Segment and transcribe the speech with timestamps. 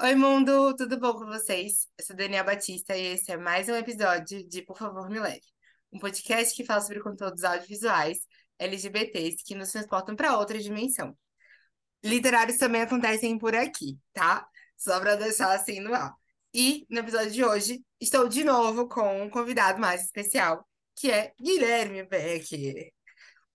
[0.00, 1.86] Oi, mundo, tudo bom com vocês?
[1.98, 5.44] Eu sou Daniela Batista e esse é mais um episódio de Por Favor Me Leve,
[5.92, 8.20] um podcast que fala sobre conteúdos audiovisuais
[8.58, 11.14] LGBTs que nos transportam para outra dimensão.
[12.02, 14.48] Literários também acontecem por aqui, tá?
[14.74, 16.14] Só para deixar assim no ar.
[16.54, 21.34] E no episódio de hoje, estou de novo com um convidado mais especial, que é
[21.38, 22.90] Guilherme Becker.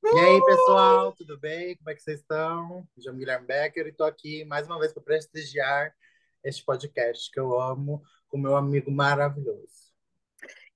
[0.02, 1.76] E aí, pessoal, tudo bem?
[1.76, 2.88] Como é que vocês estão?
[2.96, 5.94] Me chamo Guilherme Becker e estou aqui mais uma vez para prestigiar
[6.44, 9.94] este podcast que eu amo com meu amigo maravilhoso.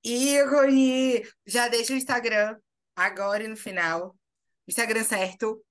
[0.04, 1.24] Ícone!
[1.46, 2.60] Já deixa o Instagram
[2.96, 4.16] agora e no final.
[4.68, 5.64] Instagram certo,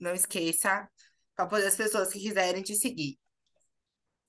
[0.00, 0.88] não esqueça,
[1.34, 3.18] para poder as pessoas que quiserem te seguir.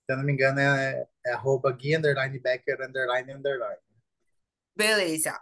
[0.05, 3.81] Se eu não me engano, é, é arroba Gui underline Becker underline underline.
[4.75, 5.39] Beleza.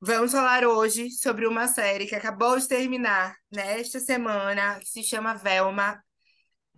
[0.00, 5.34] Vamos falar hoje sobre uma série que acabou de terminar nesta semana, que se chama
[5.34, 6.00] Velma.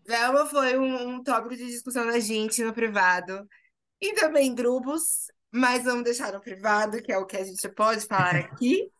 [0.06, 3.46] Velma foi um, um tópico de discussão da gente no privado
[4.00, 7.68] e também em grupos, mas vamos deixar no privado, que é o que a gente
[7.68, 8.90] pode falar aqui.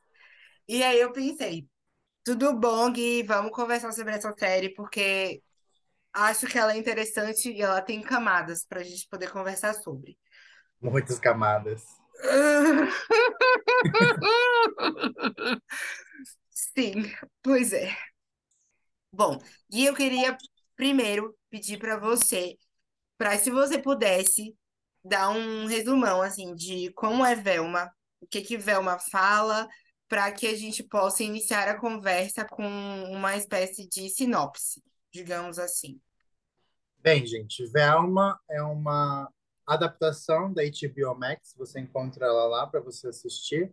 [0.68, 1.66] E aí eu pensei,
[2.22, 5.42] tudo bom, Gui, vamos conversar sobre essa série, porque
[6.12, 10.18] acho que ela é interessante e ela tem camadas para a gente poder conversar sobre.
[10.78, 11.99] Muitas camadas.
[16.50, 17.10] Sim,
[17.42, 17.96] pois é.
[19.12, 19.38] Bom,
[19.70, 20.36] e eu queria
[20.76, 22.56] primeiro pedir para você,
[23.18, 24.56] para se você pudesse
[25.04, 27.90] dar um resumão assim de como é Velma,
[28.20, 29.68] o que que Velma fala,
[30.08, 32.66] para que a gente possa iniciar a conversa com
[33.10, 36.00] uma espécie de sinopse, digamos assim.
[36.98, 39.32] Bem, gente, Velma é uma
[39.74, 43.72] adaptação da HBO Max, você encontra ela lá para você assistir.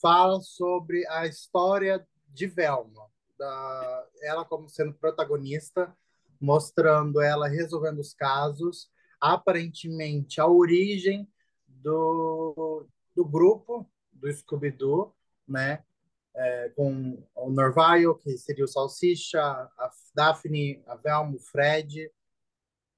[0.00, 3.06] Fala sobre a história de Velma,
[3.38, 5.94] da, ela como sendo protagonista,
[6.40, 11.28] mostrando ela resolvendo os casos, aparentemente a origem
[11.68, 15.14] do, do grupo do Scooby-Doo,
[15.46, 15.84] né?
[16.36, 22.10] É, com o Norvaio, que seria o Salsicha, a Daphne, a Velma, o Fred,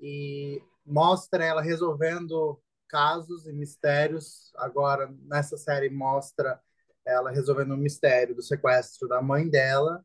[0.00, 4.52] e mostra ela resolvendo casos e mistérios.
[4.56, 6.60] Agora, nessa série, mostra
[7.04, 10.04] ela resolvendo o mistério do sequestro da mãe dela.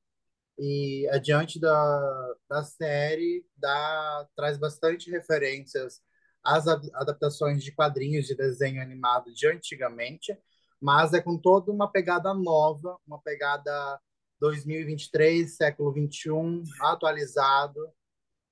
[0.58, 6.02] E adiante da, da série, dá, traz bastante referências
[6.44, 10.38] às adaptações de quadrinhos de desenho animado de antigamente,
[10.80, 14.00] mas é com toda uma pegada nova, uma pegada
[14.40, 17.80] 2023, século 21, atualizado,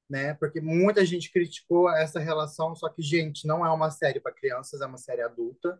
[0.10, 0.34] né?
[0.34, 4.82] Porque muita gente criticou essa relação, só que, gente, não é uma série para crianças,
[4.82, 5.80] é uma série adulta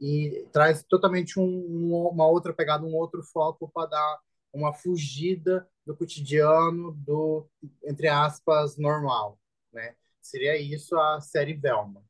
[0.00, 4.20] e traz totalmente um, uma outra pegada, um outro foco para dar
[4.52, 7.48] uma fugida do cotidiano, do
[7.84, 9.38] entre aspas normal,
[9.72, 9.94] né?
[10.20, 12.02] Seria isso a série Velma.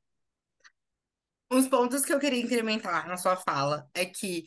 [1.50, 4.44] Uns pontos que eu queria incrementar na sua fala é que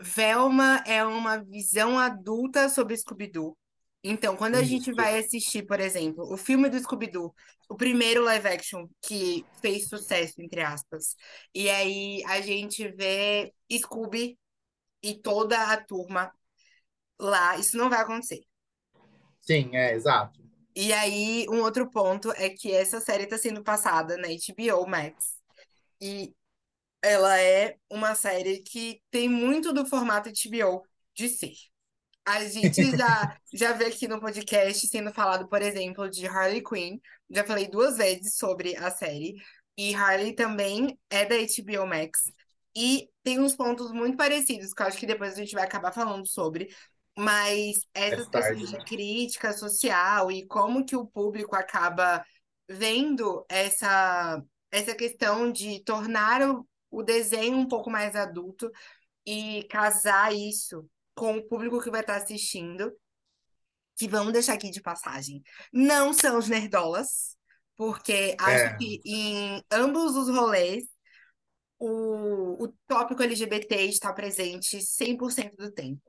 [0.00, 3.57] Velma é uma visão adulta sobre Scooby-Doo.
[4.02, 7.34] Então, quando a gente vai assistir, por exemplo, o filme do Scooby-Doo,
[7.68, 11.16] o primeiro live action que fez sucesso, entre aspas,
[11.54, 14.38] e aí a gente vê Scooby
[15.02, 16.32] e toda a turma
[17.18, 18.40] lá, isso não vai acontecer.
[19.40, 20.38] Sim, é, exato.
[20.74, 25.38] E aí, um outro ponto é que essa série está sendo passada na HBO Max.
[26.00, 26.32] E
[27.02, 30.82] ela é uma série que tem muito do formato HBO
[31.14, 31.54] de ser.
[32.28, 36.98] A gente já, já vê aqui no podcast sendo falado, por exemplo, de Harley Quinn.
[37.30, 39.34] Já falei duas vezes sobre a série.
[39.78, 42.30] E Harley também é da HBO Max.
[42.76, 45.90] E tem uns pontos muito parecidos, que eu acho que depois a gente vai acabar
[45.90, 46.68] falando sobre.
[47.16, 52.22] Mas essas questões de crítica social e como que o público acaba
[52.68, 58.70] vendo essa, essa questão de tornar o, o desenho um pouco mais adulto
[59.24, 60.86] e casar isso
[61.18, 62.92] com o público que vai estar assistindo,
[63.96, 65.42] que vamos deixar aqui de passagem,
[65.72, 67.36] não são os nerdolas,
[67.76, 68.76] porque acho é.
[68.76, 70.84] que em ambos os rolês
[71.78, 76.02] o, o tópico LGBT está presente 100% do tempo.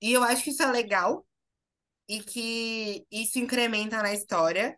[0.00, 1.26] E eu acho que isso é legal
[2.08, 4.76] e que isso incrementa na história.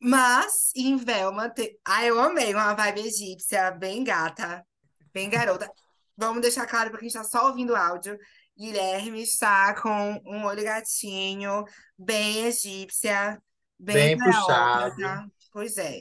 [0.00, 1.78] Mas em Velma, te...
[1.86, 4.66] ah, eu amei uma vibe egípcia, bem gata,
[5.12, 5.70] bem garota.
[6.16, 8.18] Vamos deixar claro para quem está só ouvindo áudio
[8.56, 11.64] Guilherme está com um olho gatinho,
[11.98, 13.40] bem egípcia,
[13.78, 15.30] bem, bem puxado.
[15.50, 16.00] Pois é.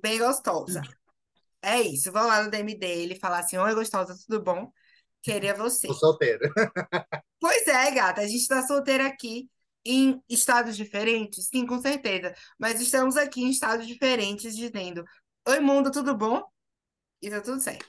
[0.00, 0.80] Bem gostosa.
[1.60, 2.12] É isso.
[2.12, 4.70] Vão lá no DM dele falar assim: Oi, gostosa, tudo bom?
[5.22, 5.88] Queria você.
[5.88, 6.48] Tô solteira.
[7.40, 8.20] pois é, gata.
[8.20, 9.50] A gente tá solteira aqui.
[9.84, 11.48] em estados diferentes?
[11.48, 12.34] Sim, com certeza.
[12.58, 15.04] Mas estamos aqui em estados diferentes dizendo:
[15.46, 16.42] Oi, mundo, tudo bom?
[17.20, 17.86] E tá tudo certo.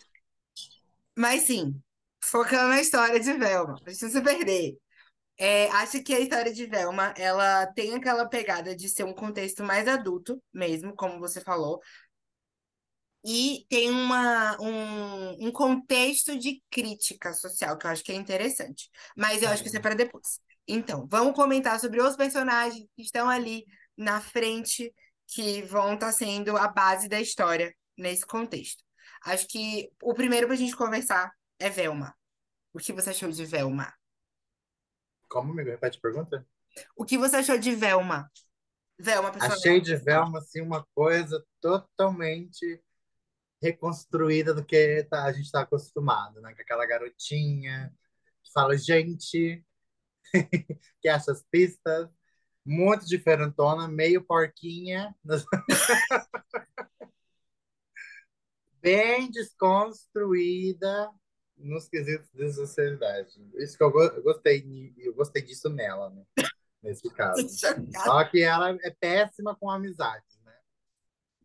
[1.15, 1.79] Mas sim,
[2.21, 4.77] focando na história de Velma, pra gente não se perder.
[5.37, 9.63] É, acho que a história de Velma, ela tem aquela pegada de ser um contexto
[9.63, 11.79] mais adulto mesmo, como você falou.
[13.25, 18.89] E tem uma, um, um contexto de crítica social, que eu acho que é interessante.
[19.15, 20.39] Mas eu acho que isso é para depois.
[20.67, 23.65] Então, vamos comentar sobre os personagens que estão ali
[23.97, 24.93] na frente,
[25.27, 28.83] que vão estar sendo a base da história nesse contexto.
[29.25, 32.15] Acho que o primeiro para a gente conversar é Velma.
[32.73, 33.93] O que você achou de Velma?
[35.27, 35.69] Como, amigo?
[35.69, 36.47] Repete a pergunta?
[36.95, 38.31] O que você achou de Velma?
[38.97, 39.57] Velma, personagem.
[39.57, 42.81] Achei de Velma, assim, uma coisa totalmente
[43.61, 46.53] reconstruída do que tá, a gente está acostumado, né?
[46.55, 47.93] Com aquela garotinha
[48.41, 49.63] que fala, gente,
[51.01, 52.09] que acha as pistas,
[52.65, 55.15] muito diferentona, meio porquinha.
[58.81, 61.11] Bem desconstruída
[61.59, 63.29] nos quesitos de sociedade.
[63.55, 66.23] Isso que eu, eu gostei, eu gostei disso nela, né?
[66.81, 67.47] Nesse caso.
[67.49, 70.23] Só que ela é péssima com amizade.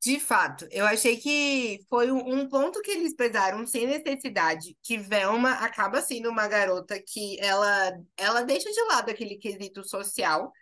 [0.04, 4.98] De fato, eu achei que foi um, um ponto que eles pesaram sem necessidade, que
[4.98, 10.52] Velma acaba sendo uma garota que ela, ela deixa de lado aquele quesito social.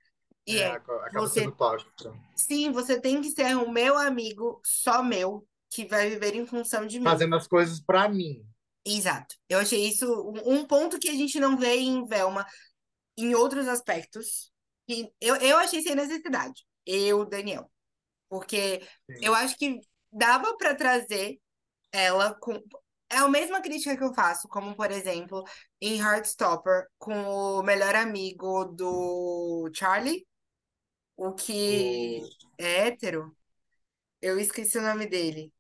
[0.47, 1.53] E é, é acaba você.
[2.37, 6.87] Sim, você tem que ser o meu amigo, só meu, que vai viver em função
[6.87, 7.05] de mim.
[7.05, 8.47] Fazendo as coisas para mim.
[8.85, 9.37] Exato.
[9.49, 10.07] Eu achei isso
[10.45, 12.47] um, ponto que a gente não vê em Velma
[13.17, 14.53] em outros aspectos.
[14.89, 16.67] E eu, eu achei sem necessidade.
[16.85, 17.71] Eu, Daniel.
[18.29, 19.19] Porque Sim.
[19.21, 19.81] eu acho que
[20.11, 21.39] dava para trazer
[21.93, 22.61] ela com.
[23.09, 25.45] É a mesma crítica que eu faço, como, por exemplo,
[25.79, 30.27] em Heartstopper, com o melhor amigo do Charlie,
[31.15, 32.23] o que
[32.59, 33.37] é hétero.
[34.21, 35.53] Eu esqueci o nome dele.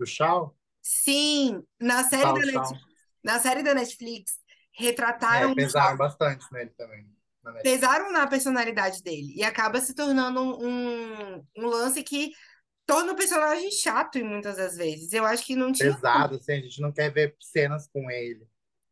[0.00, 0.56] O Shaw?
[0.86, 2.80] Sim, na série, da, Net...
[3.24, 4.32] na série da Netflix,
[4.76, 5.52] retrataram.
[5.52, 7.08] É, pesaram bastante nele também
[7.62, 9.34] pesaram na personalidade dele.
[9.36, 12.32] E acaba se tornando um, um lance que
[12.86, 15.12] torna o personagem chato em muitas das vezes.
[15.12, 15.94] Eu acho que não tinha.
[15.94, 18.46] Pesado, assim, a gente não quer ver cenas com ele.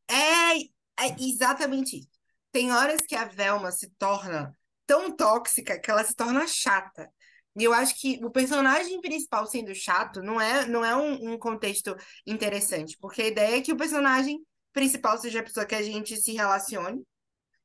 [0.09, 0.59] É,
[1.05, 2.11] é exatamente isso.
[2.51, 4.55] Tem horas que a Velma se torna
[4.87, 7.11] tão tóxica que ela se torna chata.
[7.57, 11.39] E eu acho que o personagem principal sendo chato não é, não é um, um
[11.39, 11.95] contexto
[12.27, 14.41] interessante, porque a ideia é que o personagem
[14.73, 17.05] principal seja a pessoa que a gente se relacione,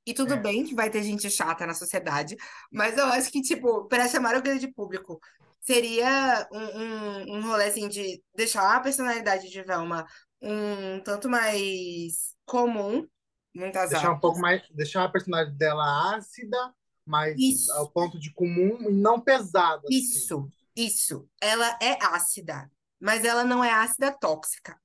[0.07, 0.37] e tudo é.
[0.37, 2.37] bem que vai ter gente chata na sociedade,
[2.71, 5.19] mas eu acho que, tipo, para chamar o grande público,
[5.59, 10.05] seria um, um, um rolê assim de deixar a personalidade de Velma
[10.41, 13.05] um tanto mais comum,
[13.53, 14.61] muitas Deixar um pouco mais.
[14.71, 16.73] Deixar a personalidade dela ácida,
[17.07, 17.71] mas isso.
[17.71, 19.81] ao ponto de comum e não pesada.
[19.87, 19.97] Assim.
[19.97, 21.29] Isso, isso.
[21.41, 22.69] Ela é ácida,
[22.99, 24.79] mas ela não é ácida tóxica.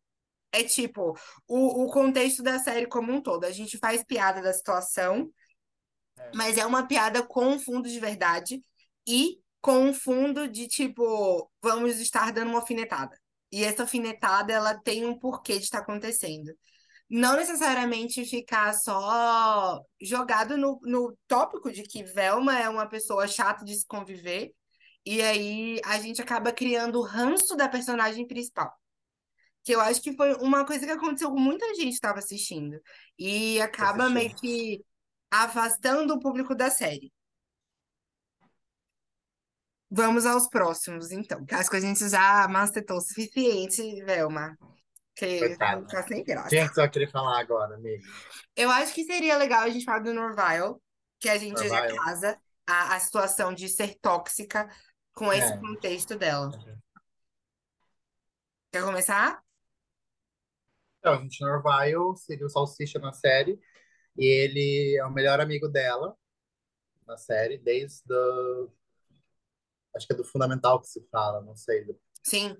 [0.52, 3.44] É tipo, o, o contexto da série como um todo.
[3.44, 5.30] A gente faz piada da situação,
[6.19, 6.30] é.
[6.34, 8.62] mas é uma piada com um fundo de verdade
[9.06, 13.19] e com um fundo de tipo, vamos estar dando uma alfinetada.
[13.50, 16.52] E essa alfinetada, ela tem um porquê de estar acontecendo.
[17.08, 23.64] Não necessariamente ficar só jogado no, no tópico de que Velma é uma pessoa chata
[23.64, 24.53] de se conviver,
[25.05, 28.72] e aí a gente acaba criando o ranço da personagem principal
[29.65, 32.81] que eu acho que foi uma coisa que aconteceu com muita gente que estava assistindo.
[33.19, 34.84] E acaba meio que
[35.31, 37.12] afastando o público da série.
[39.91, 41.44] Vamos aos próximos, então.
[41.44, 44.56] Que a gente já mastetou o suficiente, Velma.
[45.14, 46.48] Que vai ficar sem graça.
[46.48, 48.02] Quem é que você vai querer falar agora, amigo?
[48.56, 50.76] Eu acho que seria legal a gente falar do Norvile,
[51.20, 54.69] que a gente já casa a, a situação de ser tóxica
[55.14, 55.58] com esse é.
[55.58, 56.50] contexto dela.
[58.72, 59.42] Quer começar?
[60.98, 63.60] Então, gente, Norvile seria o Salsicha na série.
[64.16, 66.16] E ele é o melhor amigo dela
[67.06, 68.72] na série, desde do...
[69.94, 71.84] Acho que é do Fundamental que se fala, não sei.
[72.22, 72.56] Sim.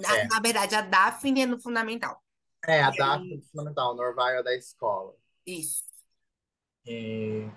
[0.00, 0.26] Na, é.
[0.26, 2.22] na verdade, a Daphne é no Fundamental.
[2.66, 5.14] É, a Daphne é do Fundamental, o Norvile é da escola.
[5.46, 5.84] Isso.
[6.86, 7.48] E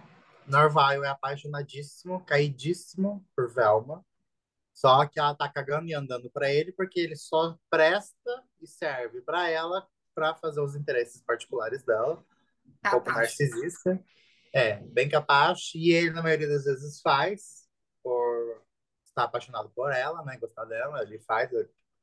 [0.47, 4.05] Norvile é apaixonadíssimo, caidíssimo por Velma.
[4.73, 9.21] Só que ela tá cagando e andando para ele porque ele só presta e serve
[9.21, 12.23] para ela para fazer os interesses particulares dela.
[12.65, 14.03] Um pouco narcisista.
[14.53, 15.71] É, bem capaz.
[15.75, 17.67] E ele, na maioria das vezes, faz
[18.03, 18.63] por
[19.05, 20.38] estar apaixonado por ela, né?
[20.38, 21.01] Gostar dela.
[21.01, 21.51] Ele faz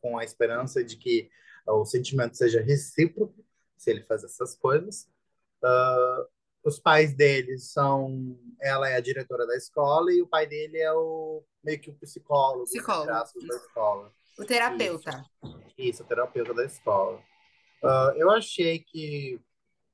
[0.01, 1.31] com a esperança de que
[1.67, 3.45] o sentimento seja recíproco
[3.77, 5.09] se ele faz essas coisas.
[5.63, 6.27] Uh,
[6.63, 8.39] os pais deles são.
[8.61, 11.95] Ela é a diretora da escola e o pai dele é o meio que o
[11.95, 14.13] psicólogo, Psicólogo, da escola.
[14.39, 15.25] O terapeuta.
[15.43, 17.19] Isso, isso, o terapeuta da escola.
[17.83, 19.41] Uh, eu achei que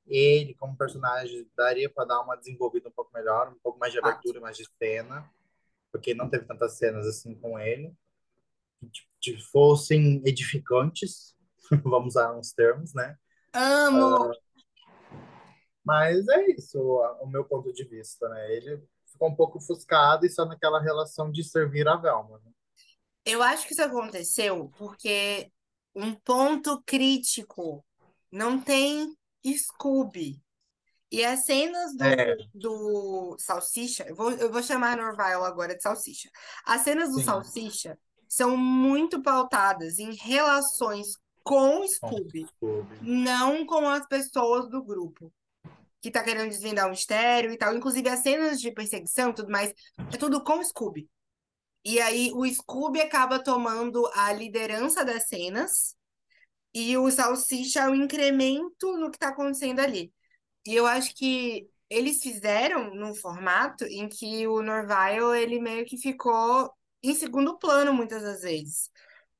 [0.05, 3.99] ele, como personagem, daria para dar uma desenvolvida um pouco melhor, um pouco mais de
[3.99, 5.29] abertura, mais de cena,
[5.91, 7.93] porque não teve tantas cenas assim com ele,
[9.19, 11.35] que fossem edificantes,
[11.83, 13.15] vamos usar uns termos, né?
[13.53, 14.29] Amo!
[14.29, 14.33] Uh,
[15.83, 18.55] mas é isso, o, o meu ponto de vista, né?
[18.55, 22.39] Ele ficou um pouco ofuscado e só naquela relação de servir a Velma.
[22.43, 22.51] Né?
[23.25, 25.51] Eu acho que isso aconteceu porque
[25.95, 27.83] um ponto crítico
[28.31, 30.41] não tem Scooby.
[31.09, 35.81] E as cenas do, É, do Salsicha, eu vou, eu vou chamar Norvile agora de
[35.81, 36.29] Salsicha.
[36.65, 41.07] As cenas do sim, Salsicha são muito pautadas em relações
[41.43, 42.45] com o Scooby,
[43.01, 45.31] não com as pessoas do grupo.
[46.01, 47.75] Que tá querendo desvendar um mistério e tal.
[47.75, 49.73] Inclusive, as cenas de perseguição e tudo mais,
[50.13, 51.09] é tudo com o Scooby.
[51.83, 55.95] E aí, o Scooby acaba tomando a liderança das cenas
[56.73, 60.13] e o Salsicha é o incremento no que tá acontecendo ali.
[60.65, 65.97] E eu acho que eles fizeram num formato em que o Norvile, ele meio que
[65.97, 66.69] ficou
[67.03, 68.89] em segundo plano muitas das vezes.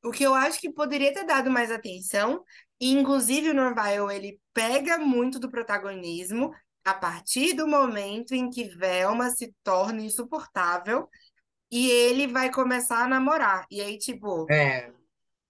[0.03, 2.43] O que eu acho que poderia ter dado mais atenção,
[2.79, 6.51] e inclusive o Norvile, ele pega muito do protagonismo
[6.85, 11.09] a partir do momento em que Velma se torna insuportável
[11.71, 13.65] e ele vai começar a namorar.
[13.71, 14.91] E aí, tipo, É,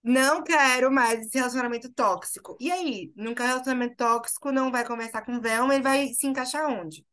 [0.03, 2.57] não quero mais esse relacionamento tóxico.
[2.59, 7.05] E aí, num relacionamento tóxico, não vai começar com Velma, ele vai se encaixar onde?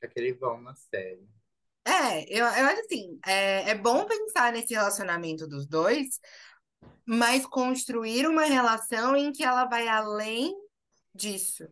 [0.00, 1.28] que aquele vão na série.
[1.86, 6.18] É, eu, eu acho assim, é, é bom pensar nesse relacionamento dos dois,
[7.06, 10.52] mas construir uma relação em que ela vai além
[11.14, 11.64] disso.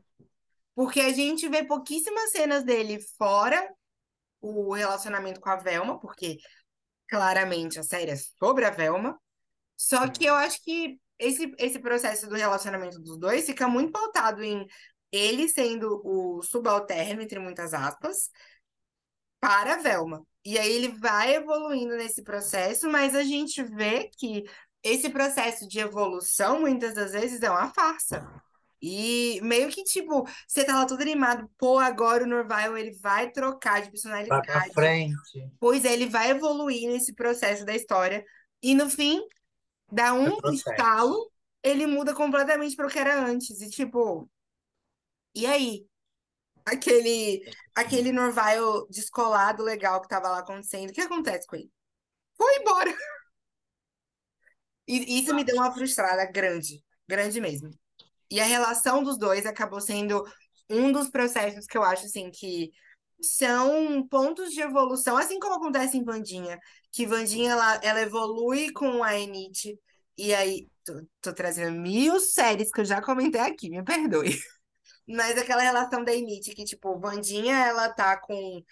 [0.74, 3.68] Porque a gente vê pouquíssimas cenas dele fora
[4.40, 6.38] o relacionamento com a Velma, porque
[7.08, 9.18] claramente a série é sobre a Velma.
[9.76, 14.44] Só que eu acho que esse, esse processo do relacionamento dos dois fica muito pautado
[14.44, 14.64] em
[15.10, 18.30] ele sendo o subalterno, entre muitas aspas,
[19.44, 20.22] para a Velma.
[20.42, 24.44] E aí ele vai evoluindo nesse processo, mas a gente vê que
[24.82, 28.26] esse processo de evolução, muitas das vezes, é uma farsa.
[28.80, 33.30] E meio que, tipo, você tá lá todo animado, pô, agora o Norvile, ele vai
[33.30, 33.90] trocar de
[34.28, 34.72] Vai pra personalidade.
[34.72, 38.24] frente, Pois é, ele vai evoluir nesse processo da história.
[38.62, 39.22] E no fim,
[39.90, 40.70] dá um retrocede.
[40.70, 41.30] estalo,
[41.62, 43.60] ele muda completamente para o que era antes.
[43.60, 44.30] E tipo,
[45.34, 45.86] e aí?
[46.64, 47.42] Aquele,
[47.74, 51.70] aquele Norvile descolado legal que tava lá acontecendo, o que acontece com ele?
[52.36, 52.94] Foi embora.
[54.86, 57.70] E isso me deu uma frustrada grande, grande mesmo.
[58.30, 60.24] E a relação dos dois acabou sendo
[60.70, 62.70] um dos processos que eu acho assim que
[63.22, 66.58] são pontos de evolução, assim como acontece em Vandinha,
[66.92, 69.78] que Vandinha ela, ela evolui com a Enid,
[70.18, 74.38] e aí tô, tô trazendo mil séries que eu já comentei aqui, me perdoe.
[75.06, 78.62] Mas aquela relação da Enid, que tipo, Vandinha ela tá com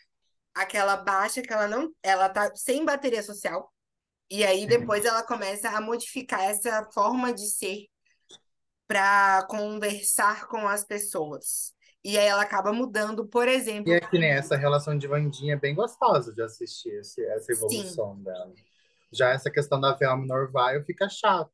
[0.55, 3.73] aquela baixa que ela não, ela tá sem bateria social,
[4.31, 7.87] e aí depois ela começa a modificar essa forma de ser
[8.87, 11.73] para conversar com as pessoas.
[12.05, 15.55] E aí ela acaba mudando, por E exemplo, é que nem essa relação de Wandinha
[15.55, 18.53] é bem gostosa de assistir esse, essa sim, evolução dela.
[19.13, 21.53] Já essa questão da Velma Norvile fica chato,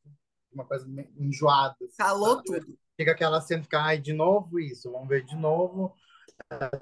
[0.53, 0.87] uma coisa
[1.19, 2.45] enjoada, assim, falou sabe?
[2.45, 2.79] tudo.
[2.99, 5.95] Fica aquela cena, fica, ai, de novo isso, vamos ver de novo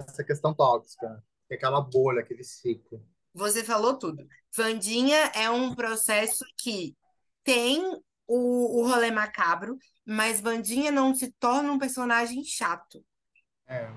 [0.07, 1.23] essa questão tóxica.
[1.43, 3.05] Fica aquela bolha, aquele ciclo.
[3.35, 4.27] Você falou tudo.
[4.55, 6.97] Vandinha é um processo que
[7.43, 7.83] tem
[8.25, 13.05] o, o rolê macabro, mas Vandinha não se torna um personagem chato.
[13.67, 13.87] É.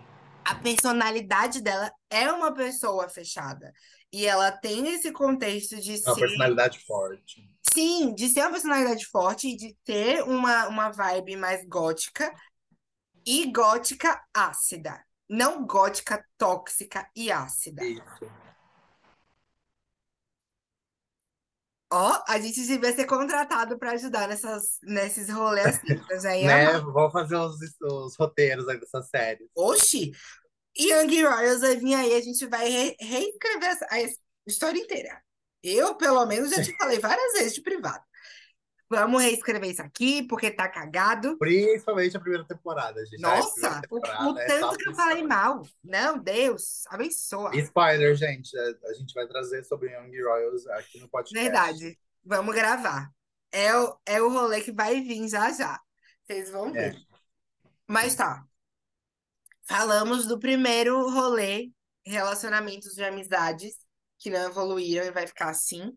[0.50, 3.72] A personalidade dela é uma pessoa fechada.
[4.12, 7.48] E ela tem esse contexto de É uma ser, personalidade forte.
[7.72, 12.34] sim, de ser uma personalidade forte e de ter uma, uma vibe mais gótica
[13.24, 15.00] e gótica ácida.
[15.28, 17.84] Não gótica tóxica e ácida.
[17.84, 18.32] Isso.
[21.92, 25.80] Ó, a gente devia ser contratado para ajudar nessas, nesses rolês
[26.10, 26.44] assim.
[26.44, 26.66] Né?
[26.66, 26.84] amar.
[26.92, 29.48] Vou fazer os, os roteiros aí dessa série.
[29.56, 30.12] Oxi!
[30.80, 33.96] Young Royals vai vir aí, a gente vai re- reescrever a
[34.46, 35.22] história inteira.
[35.62, 38.02] Eu, pelo menos, já te falei várias vezes de privado.
[38.92, 41.38] Vamos reescrever isso aqui, porque tá cagado.
[41.38, 43.24] Principalmente a primeira temporada, gente.
[43.24, 45.28] Ai, a primeira Nossa, o, o temporada é tanto que eu falei aflição.
[45.28, 45.62] mal.
[45.84, 47.54] Não, Deus, abençoa.
[47.54, 51.40] E spoiler, gente, a, a gente vai trazer sobre Young Royals aqui no podcast.
[51.40, 51.98] Verdade.
[52.24, 53.10] Vamos gravar.
[53.52, 55.78] É o, é o rolê que vai vir já já.
[56.24, 56.90] Vocês vão É.
[56.90, 56.96] ver.
[57.86, 58.44] Mas tá.
[59.70, 61.70] Falamos do primeiro rolê,
[62.04, 63.76] relacionamentos de amizades
[64.18, 65.96] que não evoluíram e vai ficar assim,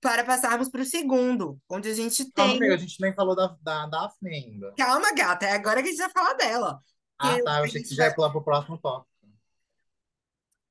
[0.00, 2.58] para passarmos para o segundo, onde a gente Calma, tem.
[2.60, 4.72] amiga, a gente nem falou da, da Daphne ainda.
[4.78, 6.80] Calma, gata, é agora que a gente vai falar dela.
[7.18, 7.56] Ah, tá.
[7.56, 9.10] a Eu achei que gente você já ia vai- pular pro próximo tópico.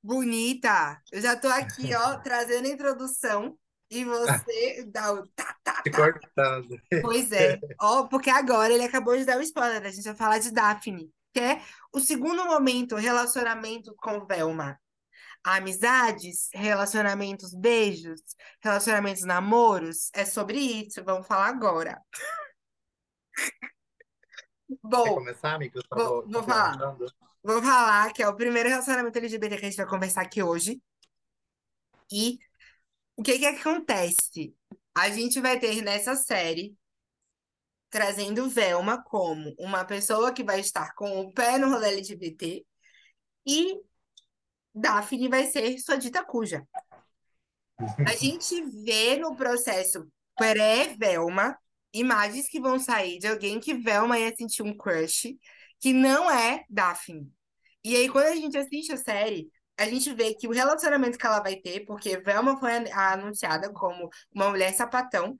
[0.02, 1.00] Bonita!
[1.12, 3.56] Eu já tô aqui, ó, trazendo a introdução
[3.90, 5.90] e você dá o tá, tá, tá.
[5.94, 6.80] cortando.
[7.02, 7.58] Pois é.
[7.80, 11.10] Ó, porque agora ele acabou de dar o spoiler, a gente vai falar de Daphne,
[11.32, 11.60] que é
[11.92, 14.78] o segundo momento, relacionamento com Velma.
[15.42, 18.20] Amizades, relacionamentos, beijos,
[18.62, 22.00] relacionamentos, namoros, é sobre isso, vamos falar agora.
[24.68, 25.78] Quer Bom, começar, amiga?
[25.78, 26.76] Eu só Vou- vou falar.
[27.42, 30.80] Vou falar que é o primeiro relacionamento LGBT que a gente vai conversar aqui hoje.
[32.12, 32.38] E
[33.16, 34.54] o que que acontece?
[34.94, 36.76] A gente vai ter nessa série
[37.90, 42.64] trazendo Velma como uma pessoa que vai estar com o pé no rolê LGBT
[43.46, 43.80] e
[44.74, 46.66] Daphne vai ser sua dita cuja.
[48.06, 50.06] A gente vê no processo
[50.36, 51.58] pré-Velma
[51.92, 55.36] imagens que vão sair de alguém que Velma ia sentir um crush,
[55.80, 57.28] que não é Daphne.
[57.84, 61.26] E aí, quando a gente assiste a série, a gente vê que o relacionamento que
[61.26, 65.34] ela vai ter, porque Velma foi an- anunciada como uma mulher sapatão,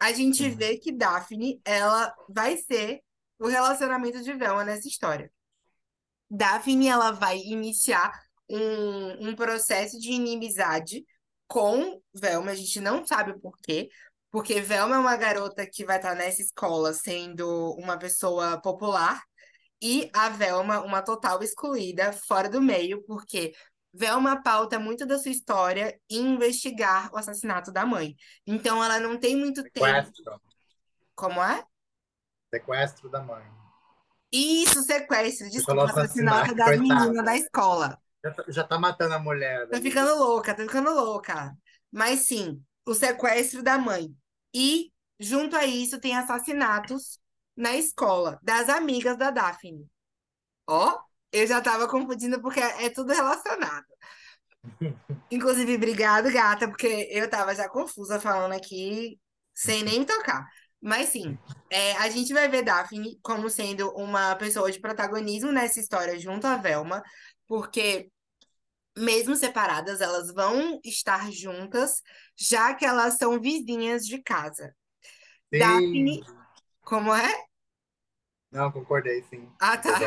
[0.00, 0.56] a gente Uhum.
[0.56, 3.00] vê que Daphne, ela vai ser
[3.38, 5.30] o relacionamento de Velma nessa história.
[6.30, 8.12] Daphne, ela vai iniciar
[8.48, 11.04] um, um processo de inimizade
[11.46, 13.88] com Velma, a gente não sabe o porquê,
[14.30, 19.22] porque Velma é uma garota que vai estar nessa escola sendo uma pessoa popular,
[19.80, 23.54] e a Velma, uma total excluída, fora do meio, porque
[23.98, 28.14] Velma pauta muito da sua história em investigar o assassinato da mãe.
[28.46, 29.84] Então ela não tem muito tempo.
[29.84, 30.40] Sequestro.
[31.16, 31.64] Como é?
[32.54, 33.44] Sequestro da mãe.
[34.30, 37.00] Isso, sequestro, desculpa, falou assassinato assassinato, das coitada.
[37.00, 37.98] meninas da escola.
[38.24, 39.68] Já tá, já tá matando a mulher.
[39.68, 39.90] Tô ali.
[39.90, 41.56] ficando louca, tô ficando louca.
[41.90, 44.14] Mas sim, o sequestro da mãe.
[44.54, 47.18] E, junto a isso, tem assassinatos
[47.56, 49.88] na escola das amigas da Daphne.
[50.68, 51.00] Ó,
[51.32, 53.86] eu já tava confundindo porque é tudo relacionado.
[55.30, 59.18] Inclusive, obrigado, gata, porque eu tava já confusa falando aqui
[59.54, 60.46] sem nem tocar.
[60.80, 61.36] Mas sim,
[61.70, 66.46] é, a gente vai ver Daphne como sendo uma pessoa de protagonismo nessa história junto
[66.46, 67.02] à Velma,
[67.46, 68.10] porque
[68.96, 72.02] mesmo separadas, elas vão estar juntas,
[72.36, 74.74] já que elas são vizinhas de casa.
[75.52, 75.58] Sim.
[75.58, 76.22] Daphne,
[76.82, 77.44] como é?
[78.50, 79.48] Não, concordei, sim.
[79.60, 79.98] Ah, tá.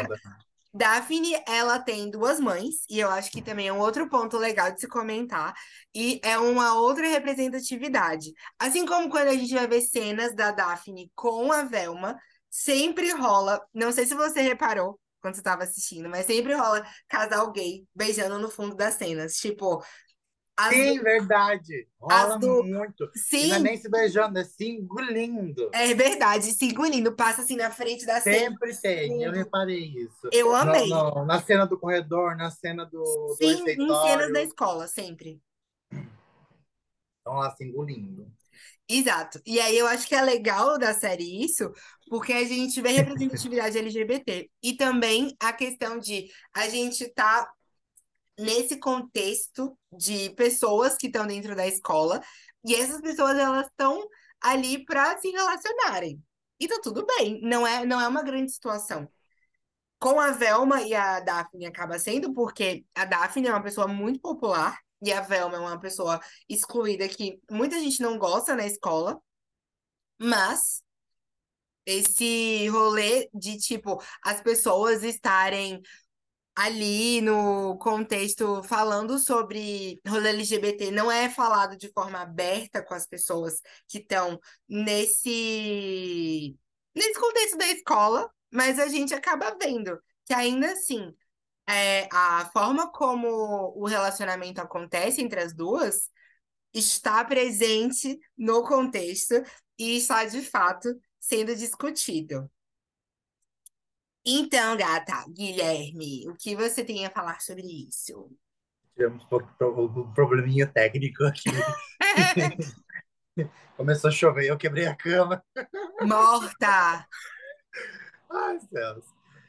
[0.73, 4.71] Daphne, ela tem duas mães, e eu acho que também é um outro ponto legal
[4.71, 5.53] de se comentar,
[5.93, 8.31] e é uma outra representatividade.
[8.57, 12.17] Assim como quando a gente vai ver cenas da Daphne com a Velma,
[12.49, 17.51] sempre rola, não sei se você reparou quando você estava assistindo, mas sempre rola casal
[17.51, 19.35] gay beijando no fundo das cenas.
[19.35, 19.83] Tipo,
[20.61, 21.87] as Sim, verdade.
[21.99, 23.09] Rola do- muito.
[23.15, 25.69] Sim, não é nem se beijando, é se engolindo.
[25.73, 28.49] é verdade, se engolindo, passa assim na frente da cena.
[28.49, 30.29] Sempre tem, eu reparei isso.
[30.31, 30.89] Eu amei.
[30.89, 34.87] No- no- na cena do corredor, na cena do, do Sim, em cenas da escola,
[34.87, 35.41] sempre.
[37.17, 38.27] Estão lá se engolindo.
[38.89, 39.39] Exato.
[39.45, 41.71] E aí eu acho que é legal da série isso,
[42.09, 47.49] porque a gente vê representatividade LGBT e também a questão de a gente tá
[48.41, 52.21] nesse contexto de pessoas que estão dentro da escola
[52.65, 54.07] e essas pessoas elas estão
[54.41, 56.21] ali para se relacionarem.
[56.59, 59.07] E tá tudo bem, não é não é uma grande situação.
[59.99, 64.19] Com a Velma e a Daphne acaba sendo porque a Daphne é uma pessoa muito
[64.19, 69.19] popular e a Velma é uma pessoa excluída que muita gente não gosta na escola,
[70.19, 70.83] mas
[71.85, 75.81] esse rolê de tipo as pessoas estarem
[76.63, 83.07] ali no contexto falando sobre rolê LGBT não é falado de forma aberta com as
[83.07, 86.55] pessoas que estão nesse
[86.93, 91.11] nesse contexto da escola, mas a gente acaba vendo que ainda assim
[91.67, 96.09] é, a forma como o relacionamento acontece entre as duas
[96.73, 99.33] está presente no contexto
[99.79, 102.49] e está de fato sendo discutido.
[104.25, 108.29] Então, gata, Guilherme, o que você tem a falar sobre isso?
[108.93, 111.49] Tivemos um probleminha técnico aqui.
[113.75, 115.43] Começou a chover, eu quebrei a cama.
[116.01, 117.07] Morta!
[118.29, 119.05] Ai, céus.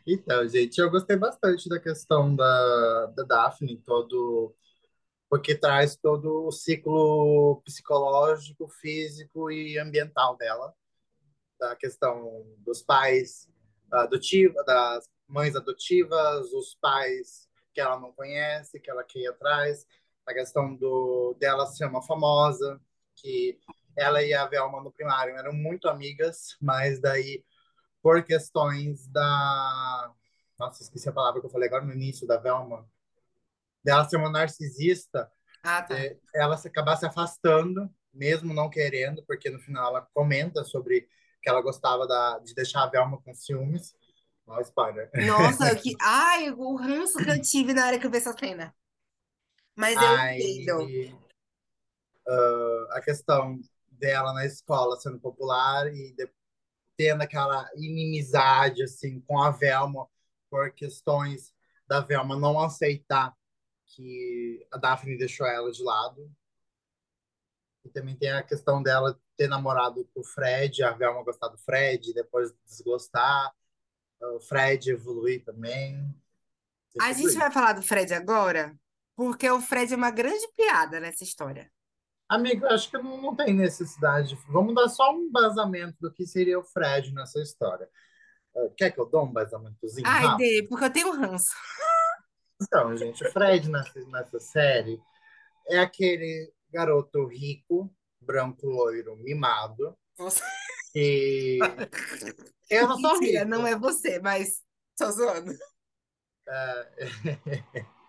[0.06, 4.54] Então, gente, eu gostei bastante da questão da, da Daphne, todo,
[5.28, 10.74] porque traz todo o ciclo psicológico, físico e ambiental dela,
[11.61, 13.52] da questão dos pais,
[14.11, 19.28] do tio, das mães adotivas, os pais que ela não conhece, que ela quer ir
[19.28, 19.87] atrás,
[20.26, 22.81] a questão do dela ser uma famosa,
[23.16, 23.59] que
[23.96, 27.44] ela e a Velma no primário eram muito amigas, mas daí
[28.02, 30.12] por questões da
[30.59, 32.87] nossa, esqueci a palavra que eu falei agora no início da Velma,
[33.85, 35.31] dela ser uma narcisista,
[35.62, 35.94] Ah, tá.
[35.94, 41.09] é, ela se acabar se afastando, mesmo não querendo, porque no final ela comenta sobre
[41.42, 43.94] que ela gostava da, de deixar a Velma com ciúmes.
[44.46, 45.11] Ó, spoiler.
[45.26, 45.94] Nossa, que...
[46.00, 48.74] Ai, o ranço que eu tive na hora que eu vi essa cena.
[49.74, 50.78] Mas eu entendo.
[50.81, 51.14] Aí,
[52.28, 56.31] ah, a questão dela na escola sendo popular e de-
[56.96, 60.07] tendo aquela inimizade assim com a Velma
[60.50, 61.52] por questões
[61.87, 63.35] da Velma não aceitar
[63.87, 66.31] que a Daphne deixou ela de lado.
[67.85, 71.59] E também tem a questão dela ter namorado com o Fred, a Velma gostar do
[71.59, 73.53] Fred, depois desgostar,
[74.21, 76.14] o Fred evoluir também.
[77.01, 78.75] A gente vai falar do Fred agora,
[79.16, 81.71] porque o Fred é uma grande piada nessa história.
[82.29, 84.38] Amigo, acho que não, não tem necessidade.
[84.49, 87.88] Vamos dar só um embasamento do que seria o Fred nessa história.
[88.57, 90.38] Eh, Quer que eu dê um embasamentozinho Ai, rápido?
[90.38, 91.53] Dê, porque eu tenho ranço.
[92.61, 94.99] Então, gente, o Fred nessa, nessa série
[95.68, 100.42] é aquele garoto rico, branco, loiro, mimado, Você...
[100.92, 101.58] que
[102.70, 103.44] eu não sou rico.
[103.44, 104.62] não é você, mas
[104.96, 105.52] tô zoando.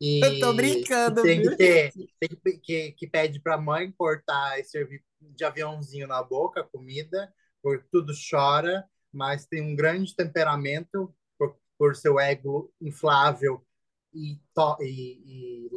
[0.00, 4.58] E Eu tô brincando, tem que ter, tem que, que, que pede pra mãe cortar
[4.58, 10.14] e servir de aviãozinho na boca a comida, por tudo chora, mas tem um grande
[10.14, 13.64] temperamento por, por seu ego inflável
[14.12, 15.70] e, to, e, e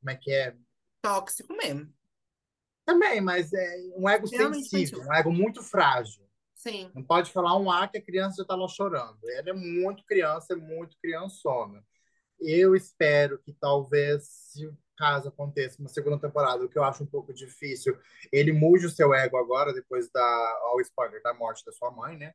[0.00, 0.54] como é que é?
[1.02, 1.92] Tóxico mesmo.
[2.84, 5.10] Também, mas é um ego Extremamente sensível, infantil.
[5.10, 6.22] um ego muito frágil.
[6.54, 6.90] Sim.
[6.94, 9.18] Não pode falar um A que a criança já está lá chorando.
[9.30, 11.84] Ela é muito criança, é muito criançona.
[12.40, 17.06] Eu espero que talvez, se caso aconteça uma segunda temporada, o que eu acho um
[17.06, 17.98] pouco difícil,
[18.30, 22.16] ele mude o seu ego agora, depois da, ao spoiler, da morte da sua mãe,
[22.16, 22.32] né?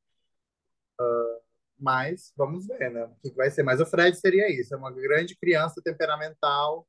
[1.00, 1.40] Ah,
[1.80, 3.06] mas vamos ver, né?
[3.06, 3.64] O que vai ser.
[3.64, 6.88] Mas o Fred seria isso, é uma grande criança temperamental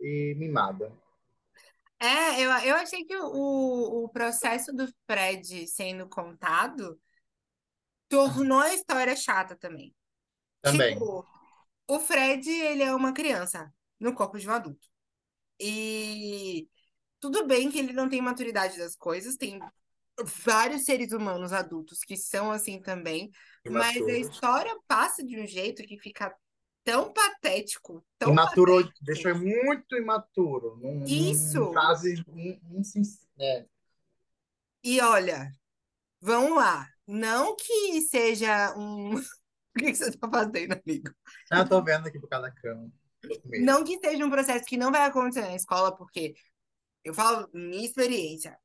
[0.00, 0.92] e mimada.
[2.00, 6.98] É, eu, eu achei que o, o processo do Fred sendo contado
[8.08, 9.94] tornou a história chata também.
[10.62, 10.94] Também.
[10.94, 11.26] Tipo,
[11.86, 14.88] o Fred, ele é uma criança no corpo de um adulto.
[15.60, 16.66] E
[17.20, 19.60] tudo bem que ele não tem maturidade das coisas, tem
[20.24, 23.30] vários seres humanos adultos que são assim também,
[23.68, 26.34] mas a história passa de um jeito que fica
[26.90, 29.04] tão patético, tão Imaturo, patético.
[29.04, 30.76] deixou muito imaturo.
[30.76, 31.60] Num, Isso.
[31.60, 32.82] Num frase, um,
[33.38, 33.64] é,
[34.82, 35.52] E olha,
[36.20, 36.88] vamos lá.
[37.06, 39.14] Não que seja um.
[39.72, 41.14] O que você tá fazendo, amigo?
[41.48, 42.90] Ah, eu tô vendo aqui por causa da cama.
[43.62, 46.34] Não que seja um processo que não vai acontecer na escola, porque
[47.04, 48.58] eu falo minha experiência.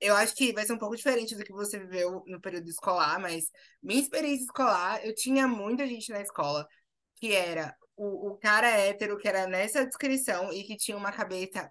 [0.00, 3.20] Eu acho que vai ser um pouco diferente do que você viveu no período escolar,
[3.20, 3.48] mas
[3.80, 6.66] minha experiência escolar, eu tinha muita gente na escola
[7.16, 11.70] que era o, o cara hétero, que era nessa descrição e que tinha uma cabeça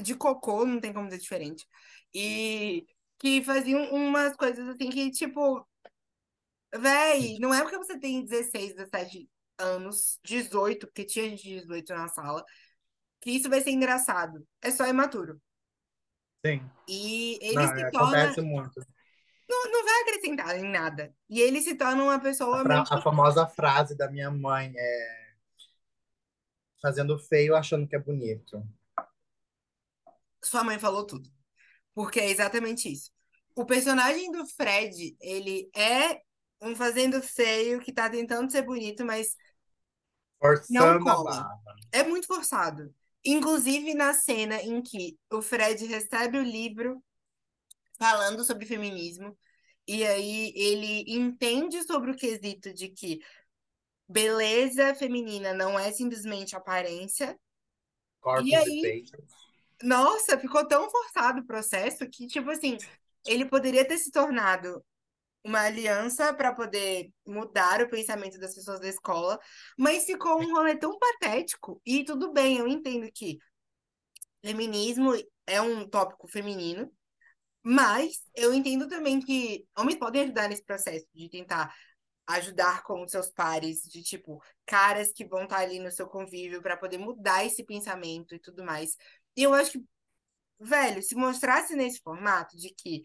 [0.00, 1.66] de cocô, não tem como ser diferente.
[2.14, 2.86] E
[3.18, 5.66] que faziam umas coisas assim que, tipo,
[6.74, 11.94] véi, não é porque você tem 16, 17 anos, 18, porque tinha gente de 18
[11.94, 12.44] na sala,
[13.20, 14.46] que isso vai ser engraçado.
[14.60, 15.40] É só imaturo.
[16.44, 16.62] Sim.
[16.88, 18.18] E ele Não, se é, torna.
[18.18, 18.80] acontece muito.
[19.54, 21.14] Não, não vai acrescentar em nada.
[21.30, 22.92] E ele se torna uma pessoa A, muito.
[22.92, 25.24] a famosa frase da minha mãe é
[26.82, 28.62] fazendo feio achando que é bonito.
[30.42, 31.30] Sua mãe falou tudo.
[31.94, 33.10] Porque é exatamente isso.
[33.54, 36.20] O personagem do Fred, ele é
[36.60, 39.36] um fazendo feio que tá tentando ser bonito, mas
[40.68, 41.48] não Forçando a cola.
[41.92, 42.94] É muito forçado.
[43.24, 47.02] Inclusive na cena em que o Fred recebe o livro
[47.98, 49.36] falando sobre feminismo,
[49.86, 53.20] e aí ele entende sobre o quesito de que
[54.08, 57.38] beleza feminina não é simplesmente aparência.
[58.20, 58.78] Corpos E aí?
[58.78, 59.34] e peitos.
[59.82, 62.78] Nossa, ficou tão forçado o processo que, tipo assim,
[63.26, 64.84] ele poderia ter se tornado
[65.44, 69.38] uma aliança para poder mudar o pensamento das pessoas da escola,
[69.78, 71.80] mas ficou um rolê tão patético.
[71.84, 73.38] E tudo bem, eu entendo que
[74.42, 75.12] feminismo
[75.46, 76.90] é um tópico feminino,
[77.64, 81.74] mas eu entendo também que homens podem ajudar nesse processo de tentar
[82.26, 86.62] ajudar com os seus pares, de tipo, caras que vão estar ali no seu convívio
[86.62, 88.96] para poder mudar esse pensamento e tudo mais.
[89.36, 89.84] E eu acho que,
[90.60, 93.02] velho, se mostrasse nesse formato de que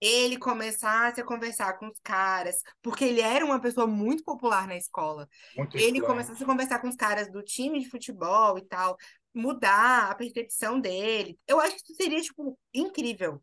[0.00, 4.76] ele começasse a conversar com os caras, porque ele era uma pessoa muito popular na
[4.76, 5.28] escola.
[5.56, 6.06] Muito ele influente.
[6.06, 8.96] começasse a conversar com os caras do time de futebol e tal,
[9.32, 11.38] mudar a percepção dele.
[11.46, 13.42] Eu acho que isso seria, tipo, incrível.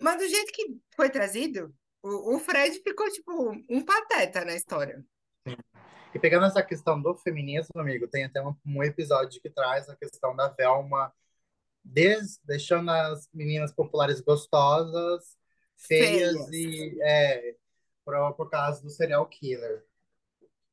[0.00, 5.04] Mas do jeito que foi trazido, o, o Fred ficou, tipo, um pateta na história.
[6.14, 9.96] E pegando essa questão do feminismo, amigo, tem até um, um episódio que traz a
[9.96, 11.12] questão da Velma
[11.84, 15.36] des, deixando as meninas populares gostosas,
[15.76, 16.50] feias, Feias.
[16.50, 17.56] e é,
[18.04, 19.84] por, por causa do serial killer.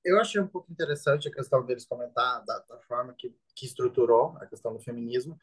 [0.04, 4.38] Eu achei um pouco interessante a questão deles comentar da, da forma que, que estruturou
[4.38, 5.38] a questão do feminismo,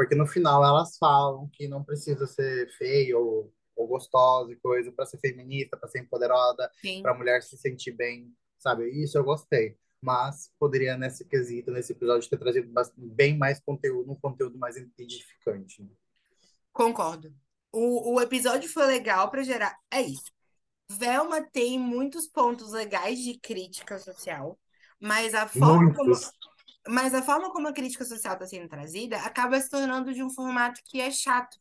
[0.00, 4.90] porque no final elas falam que não precisa ser feia ou, ou gostosa e coisa
[4.90, 6.70] para ser feminista, para ser empoderada,
[7.02, 8.88] para a mulher se sentir bem, sabe?
[8.88, 9.76] Isso eu gostei.
[10.00, 15.86] Mas poderia, nesse quesito, nesse episódio, ter trazido bem mais conteúdo, um conteúdo mais edificante.
[16.72, 17.30] Concordo.
[17.70, 19.76] O, o episódio foi legal pra gerar.
[19.90, 20.32] É isso.
[20.88, 24.58] Velma tem muitos pontos legais de crítica social,
[24.98, 26.32] mas a forma como, Muitos.
[26.88, 30.30] Mas a forma como a crítica social está sendo trazida acaba se tornando de um
[30.30, 31.56] formato que é chato.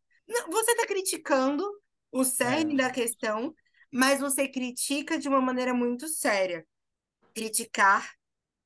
[0.52, 1.64] Você está criticando
[2.12, 2.78] o cerne É.
[2.78, 3.54] da questão,
[3.92, 6.66] mas você critica de uma maneira muito séria.
[7.34, 8.12] Criticar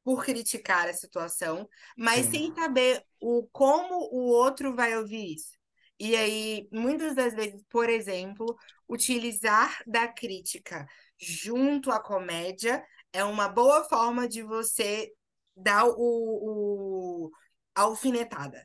[0.03, 2.31] por criticar a situação, mas Sim.
[2.31, 5.57] sem saber o como o outro vai ouvir isso.
[5.99, 8.57] E aí, muitas das vezes, por exemplo,
[8.89, 10.85] utilizar da crítica
[11.17, 15.13] junto à comédia é uma boa forma de você
[15.55, 17.31] dar o, o
[17.75, 18.63] a alfinetada.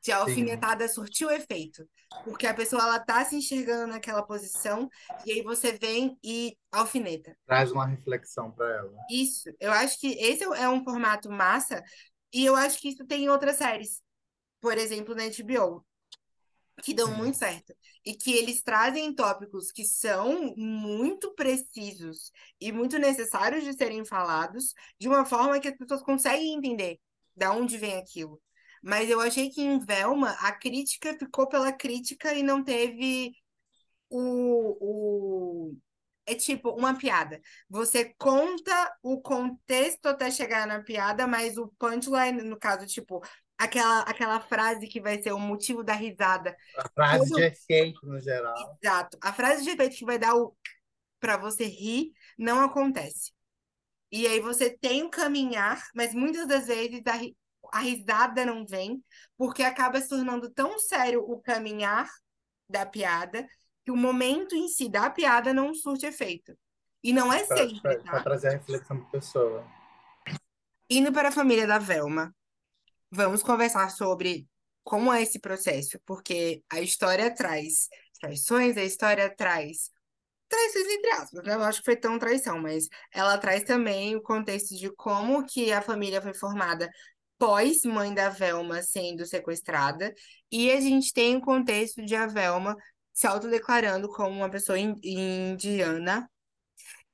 [0.00, 1.88] Se a alfinetada surtiu efeito,
[2.24, 4.86] porque a pessoa ela tá se enxergando naquela posição
[5.24, 7.34] e aí você vem e alfineta.
[7.46, 8.92] Traz uma reflexão para ela.
[9.10, 11.82] Isso, eu acho que esse é um formato massa
[12.32, 14.02] e eu acho que isso tem em outras séries.
[14.60, 15.84] Por exemplo, na HBO,
[16.82, 17.74] que dão muito certo.
[18.04, 24.74] E que eles trazem tópicos que são muito precisos e muito necessários de serem falados
[24.98, 26.98] de uma forma que as pessoas conseguem entender
[27.36, 28.40] de onde vem aquilo.
[28.82, 33.32] Mas eu achei que em Velma a crítica ficou pela crítica e não teve
[34.10, 35.76] o, o...
[36.26, 37.40] É tipo uma piada.
[37.68, 43.22] Você conta o contexto até chegar na piada, mas o punchline, no caso, tipo,
[43.58, 46.56] aquela, aquela frase que vai ser o motivo da risada.
[46.76, 48.54] A frase Todo- de efeito, no geral.
[48.82, 49.18] Exato.
[49.20, 50.56] A frase de efeito que vai dar o
[51.20, 53.32] para você rir não acontece.
[54.12, 57.36] E aí você tem o caminhar, mas muitas das vezes a, ri-
[57.72, 59.02] a risada não vem,
[59.36, 62.08] porque acaba se tornando tão sério o caminhar
[62.68, 63.46] da piada
[63.84, 66.56] que o momento em si da piada não surte efeito.
[67.02, 68.22] E não é sempre, Para tá?
[68.22, 69.66] trazer a reflexão para pessoa.
[70.88, 72.34] Indo para a família da Velma,
[73.14, 74.46] vamos conversar sobre
[74.82, 77.88] como é esse processo, porque a história traz
[78.20, 79.90] traições, a história traz
[80.48, 81.54] traições entre aspas, né?
[81.54, 85.72] Eu acho que foi tão traição, mas ela traz também o contexto de como que
[85.72, 86.90] a família foi formada
[87.38, 90.14] pós mãe da Velma sendo sequestrada,
[90.50, 92.76] e a gente tem o contexto de a Velma
[93.12, 96.28] se autodeclarando como uma pessoa in- indiana.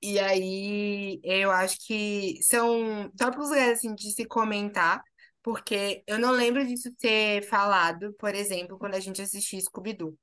[0.02, 5.02] E aí, eu acho que são tópicos legais, assim, de se comentar,
[5.42, 10.16] porque eu não lembro disso ser falado, por exemplo, quando a gente assistia Scooby-Doo.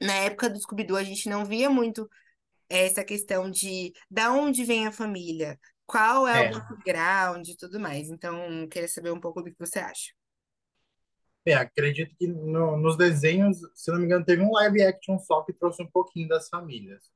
[0.00, 2.08] Na época do Scooby-Doo, a gente não via muito
[2.68, 6.50] essa questão de da onde vem a família, qual é É.
[6.50, 8.08] o background e tudo mais.
[8.10, 10.12] Então, queria saber um pouco do que você acha.
[11.44, 15.42] Bem, acredito que no- nos desenhos, se não me engano, teve um live action só
[15.42, 17.08] que trouxe um pouquinho das famílias.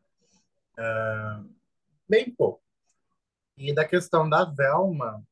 [0.79, 1.43] Ah,
[2.09, 2.63] bem pouco.
[3.57, 5.23] E da questão da Velma,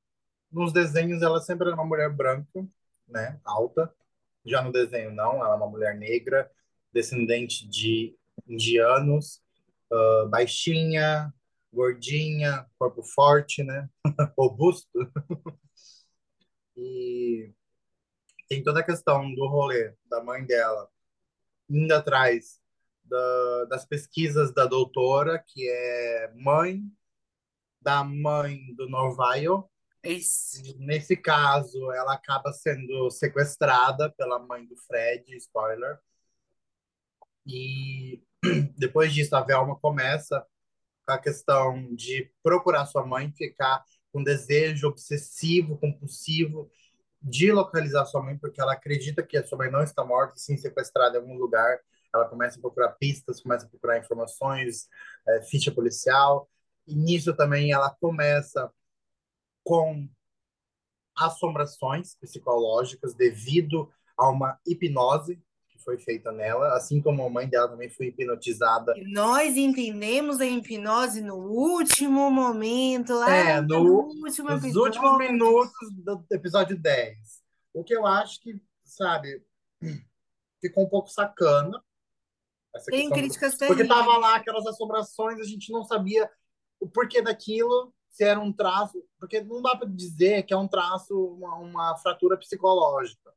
[0.50, 2.66] nos desenhos ela sempre era uma mulher branca,
[3.08, 3.92] né, alta.
[4.44, 6.50] Já no desenho não, ela é uma mulher negra,
[6.92, 9.42] descendente de indianos,
[9.92, 11.32] ah, baixinha,
[11.72, 13.88] gordinha, corpo forte, né,
[14.38, 14.88] robusto.
[16.76, 17.52] E
[18.48, 20.88] tem toda a questão do rolê da mãe dela
[21.70, 22.60] indo atrás
[23.04, 26.82] da- das pesquisas da doutora, que é mãe
[27.80, 29.68] da mãe do Norvaio.
[30.02, 30.60] Isso.
[30.64, 35.98] E Nesse caso, ela acaba sendo sequestrada pela mãe do Fred, spoiler.
[37.46, 38.22] E
[38.76, 40.44] depois disso, a Velma começa
[41.06, 46.70] com a questão de procurar sua mãe, ficar com desejo obsessivo, compulsivo
[47.20, 50.56] de localizar sua mãe, porque ela acredita que a sua mãe não está morta, sim
[50.56, 51.80] sequestrada em algum lugar.
[52.14, 54.88] Ela começa a procurar pistas, começa a procurar informações,
[55.28, 56.48] é, ficha policial.
[56.86, 58.72] E nisso também ela começa
[59.68, 60.08] com
[61.16, 65.36] assombrações psicológicas devido a uma hipnose
[65.68, 68.96] que foi feita nela, assim como a mãe dela também foi hipnotizada.
[68.96, 75.02] E nós entendemos a hipnose no último momento, lá É, no no, último nos episódio.
[75.02, 75.72] últimos minutos
[76.04, 77.18] do episódio 10.
[77.74, 79.44] O que eu acho que, sabe,
[80.60, 81.82] ficou um pouco sacana.
[82.86, 86.30] Tem questão do- críticas Porque tava lá aquelas assombrações, a gente não sabia
[86.80, 89.02] o porquê daquilo, se era um traço.
[89.18, 93.32] Porque não dá para dizer que é um traço, uma, uma fratura psicológica,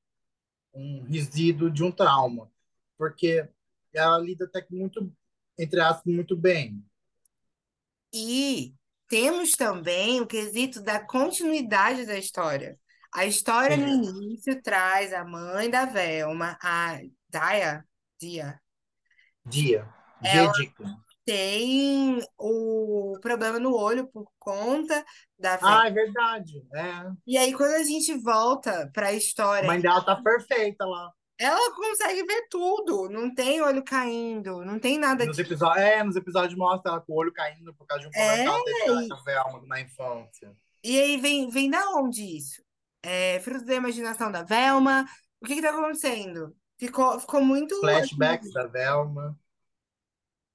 [0.74, 2.52] um resíduo de um trauma.
[2.98, 3.48] Porque
[3.94, 5.12] ela lida até que muito,
[5.58, 6.84] entre aspas, muito bem.
[8.14, 8.74] E
[9.08, 12.80] temos também o quesito da continuidade da história.
[13.14, 16.98] A história no início traz a mãe da Velma, a
[17.30, 17.86] Daya,
[18.18, 18.62] Dia,
[19.46, 19.88] Dia.
[20.24, 20.54] Ela-.
[21.26, 25.06] Tem o problema no olho por conta
[25.38, 25.60] da.
[25.62, 26.64] Ah, é verdade.
[26.74, 27.12] É.
[27.26, 31.12] E aí, quando a gente volta para a A história, mãe dela tá perfeita lá.
[31.38, 35.42] ela consegue ver tudo, não tem olho caindo, não tem nada Nos de.
[35.42, 38.44] episódios, é, nos episódios mostra ela com o olho caindo por causa de um problema
[38.44, 40.56] É, com a Velma na infância.
[40.84, 42.62] E aí vem, vem da onde isso?
[43.04, 45.06] É fruto da imaginação da Velma?
[45.42, 46.56] O que que tá acontecendo?
[46.80, 49.38] Ficou, ficou muito, Flashbacks da Velma.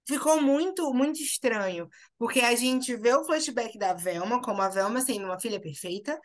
[0.07, 1.89] Ficou muito, muito estranho,
[2.19, 6.19] porque a gente vê o flashback da Velma, como a Velma sendo uma filha perfeita,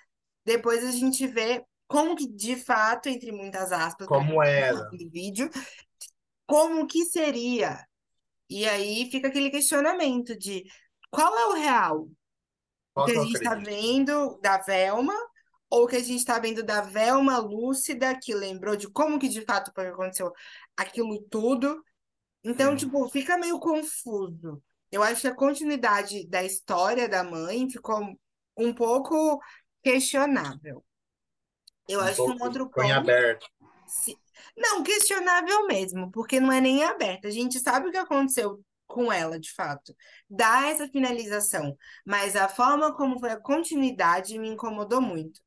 [0.46, 4.90] depois a gente vê como que, de fato, entre muitas aspas, Como era.
[4.90, 5.50] do vídeo,
[6.46, 7.86] como que seria?
[8.50, 10.64] E aí fica aquele questionamento de
[11.10, 12.10] qual é o real?
[12.94, 15.14] Qual que que a gente está vendo da Velma,
[15.70, 19.42] ou que a gente está vendo da Velma lúcida, que lembrou de como que de
[19.46, 20.32] fato aconteceu
[20.76, 21.82] aquilo tudo.
[22.44, 24.62] Então, tipo, fica meio confuso.
[24.92, 28.00] Eu acho que a continuidade da história da mãe ficou
[28.58, 29.40] um pouco
[29.84, 30.84] questionável.
[31.88, 32.92] Eu Um acho que um outro ponto.
[32.92, 33.48] aberto.
[33.86, 34.20] se-
[34.58, 37.28] Não, questionável mesmo, porque não é nem aberta.
[37.28, 39.96] A gente sabe o que aconteceu com ela, de fato.
[40.30, 45.40] Dá essa finalização, mas a forma como foi a continuidade me incomodou muito.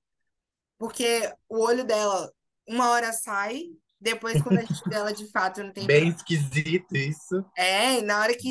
[0.78, 2.33] Porque o olho dela,
[2.68, 3.62] uma hora sai,
[4.04, 7.42] depois, quando a gente vê ela de fato, não tem Bem esquisito isso.
[7.56, 8.50] é, e na hora que,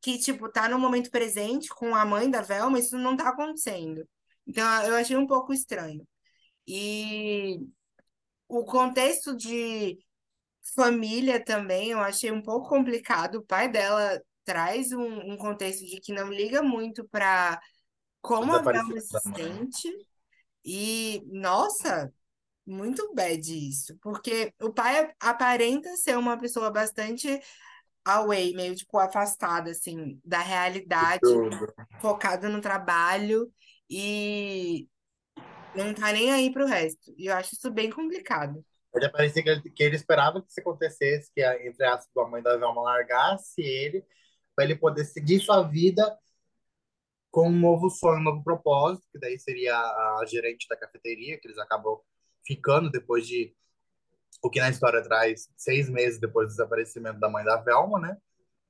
[0.00, 4.08] que, tipo, tá no momento presente com a mãe da Velma, isso não tá acontecendo.
[4.46, 6.06] Então, eu achei um pouco estranho.
[6.66, 7.58] E
[8.48, 9.98] o contexto de
[10.76, 13.36] família também, eu achei um pouco complicado.
[13.36, 17.60] O pai dela traz um, um contexto de que não liga muito para
[18.20, 19.88] como a Velma se sente.
[20.64, 22.12] E, nossa,
[22.66, 23.96] muito bad isso.
[24.00, 27.40] Porque o pai aparenta ser uma pessoa bastante
[28.04, 31.72] away, meio tipo afastada assim da realidade, Tudo.
[32.00, 33.52] focado no trabalho
[33.88, 34.88] e
[35.74, 37.12] não tá nem aí pro resto.
[37.16, 38.64] E eu acho isso bem complicado.
[38.94, 42.28] Ele parecia que ele, que ele esperava que isso acontecesse, que a, entre aspas, a
[42.28, 44.04] mãe da Velma largasse ele,
[44.54, 46.18] para ele poder seguir sua vida
[47.30, 51.38] com um novo sonho, um novo propósito, que daí seria a, a gerente da cafeteria,
[51.40, 51.98] que eles acabam
[52.44, 53.54] ficando depois de
[54.42, 58.16] o que na história traz seis meses depois do desaparecimento da mãe da Velma, né?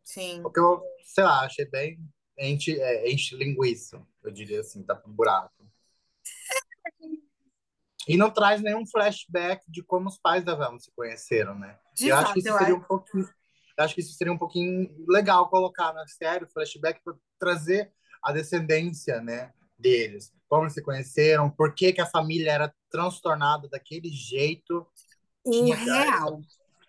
[0.04, 0.42] Sim.
[0.44, 1.98] O que eu, sei lá, achei bem
[2.38, 5.52] enche, é, enche linguiça, eu diria assim, tá pro buraco.
[8.08, 11.78] E não traz nenhum flashback de como os pais da Velma se conheceram, né?
[11.94, 12.76] De eu acho fato, que isso seria acho.
[12.76, 13.28] um pouquinho,
[13.78, 18.32] acho que isso seria um pouquinho legal colocar na série, o flashback, para trazer a
[18.32, 20.32] descendência, né, deles.
[20.48, 24.86] Como eles se conheceram, por que que a família era transtornada daquele jeito.
[25.44, 26.40] O real.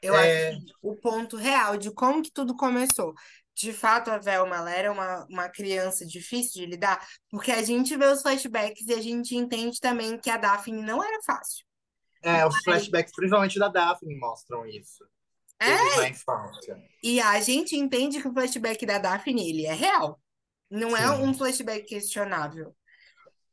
[0.01, 0.49] Eu É.
[0.51, 3.13] acho o ponto real de como que tudo começou.
[3.56, 7.95] De fato, a Velma, ela era uma, uma criança difícil de lidar, porque a gente
[7.95, 11.63] vê os flashbacks e a gente entende também que a Daphne não era fácil.
[12.23, 15.06] É, os flashbacks, principalmente da Daphne, mostram isso.
[15.60, 16.84] É, Deles na infância.
[17.01, 20.19] E a gente entende que o flashback da Daphne, ele é real.
[20.69, 21.23] Não é Sim.
[21.23, 22.75] um flashback questionável.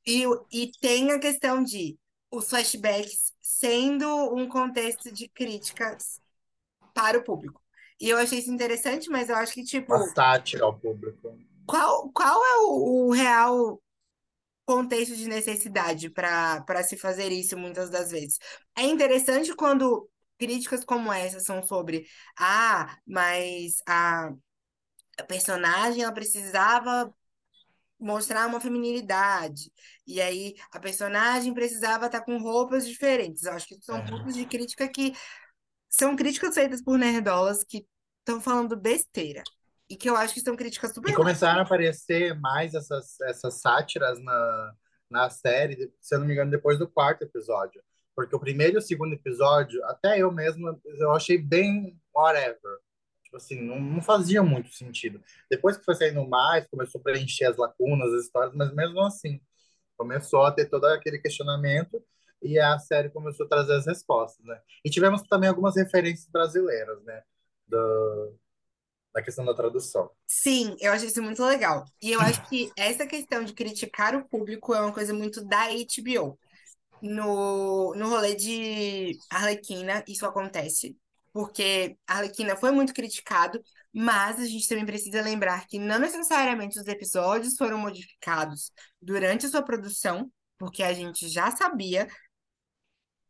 [0.07, 1.99] E, e tem a questão de
[2.31, 6.21] os flashbacks sendo um contexto de críticas
[6.95, 7.63] para o público.
[8.01, 11.39] E eu achei isso interessante, mas eu acho que, tipo, sátira ao público.
[11.67, 13.83] qual, qual é o, o real
[14.67, 18.39] contexto de necessidade para se fazer isso muitas das vezes?
[18.77, 20.09] É interessante quando
[20.39, 22.07] críticas como essa são sobre,
[22.39, 24.33] ah, mas a
[25.19, 27.15] a personagem ela precisava
[28.01, 29.73] mostrar uma feminilidade.
[30.07, 33.45] E aí a personagem precisava estar com roupas diferentes.
[33.45, 34.03] Eu acho que são É.
[34.03, 35.15] pontos de crítica que
[35.89, 37.87] são críticas feitas por nerdolas que
[38.21, 39.43] estão falando besteira.
[39.89, 43.55] E que eu acho que são críticas super E começaram a aparecer mais essas, essas
[43.61, 44.75] sátiras na,
[45.11, 47.83] na série, se eu não me engano, depois do quarto episódio.
[48.15, 52.79] Porque o primeiro e o segundo episódio, até eu mesmo, eu achei bem whatever.
[53.31, 55.23] Tipo assim, não, não fazia muito sentido.
[55.49, 59.41] Depois que foi saindo mais, começou a preencher as lacunas, as histórias, mas mesmo assim,
[59.97, 62.03] começou a ter todo aquele questionamento
[62.43, 64.61] e a série começou a trazer as respostas, né?
[64.85, 67.23] E tivemos também algumas referências brasileiras, né?
[67.69, 68.35] Do,
[69.15, 70.11] da questão da tradução.
[70.27, 71.85] Sim, eu achei isso muito legal.
[72.03, 75.69] E eu acho que essa questão de criticar o público é uma coisa muito da
[75.69, 76.37] HBO.
[77.01, 80.99] No, no rolê de Arlequina, isso acontece,
[81.33, 83.61] porque a Arlequina foi muito criticado,
[83.93, 89.49] mas a gente também precisa lembrar que não necessariamente os episódios foram modificados durante a
[89.51, 92.09] sua produção, porque a gente já sabia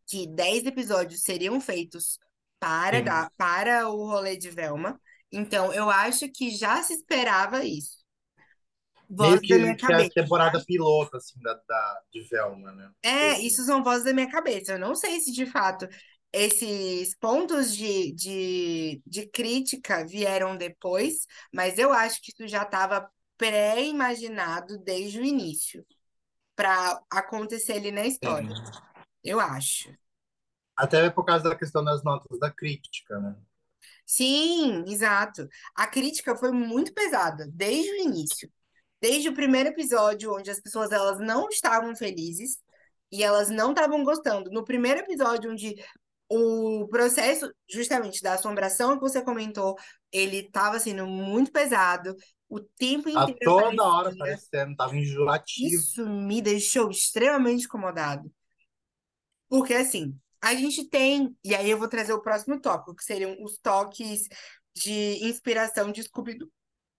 [0.07, 2.19] que 10 episódios seriam feitos
[2.59, 3.05] para, Sim.
[3.05, 5.01] dar, para o rolê de Velma.
[5.33, 7.99] Então, eu acho que já se esperava isso.
[9.11, 10.11] Voz da minha que é a cabeça.
[10.11, 12.91] temporada piloto, assim, da, da, de Velma, né?
[13.03, 14.73] É, Esse- isso são vozes da minha cabeça.
[14.73, 15.89] Eu não sei se de fato
[16.33, 23.11] esses pontos de, de, de crítica vieram depois, mas eu acho que isso já estava
[23.37, 25.85] pré-imaginado desde o início
[26.55, 28.55] para acontecer ali na história.
[28.55, 28.63] Sim.
[29.25, 29.93] Eu acho.
[30.77, 33.37] Até por causa da questão das notas da crítica, né?
[34.07, 35.49] Sim, exato.
[35.75, 38.51] A crítica foi muito pesada desde o início.
[39.01, 42.59] Desde o primeiro episódio, onde as pessoas elas não estavam felizes
[43.11, 44.51] e elas não estavam gostando.
[44.51, 45.75] No primeiro episódio, onde
[46.31, 49.77] o processo justamente da assombração que você comentou,
[50.13, 52.15] ele estava sendo muito pesado,
[52.49, 54.13] o tempo A inteiro toda hora aparecia.
[54.13, 55.75] aparecendo, tava enjoativo.
[55.75, 58.33] Isso me deixou extremamente incomodado.
[59.49, 63.37] Porque, assim, a gente tem, e aí eu vou trazer o próximo tópico, que seriam
[63.43, 64.29] os toques
[64.75, 66.49] de inspiração de Scooby-Doo,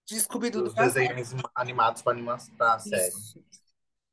[0.06, 3.08] de Scooby-Doo do desenhos animados para anima pra série.
[3.08, 3.42] Isso.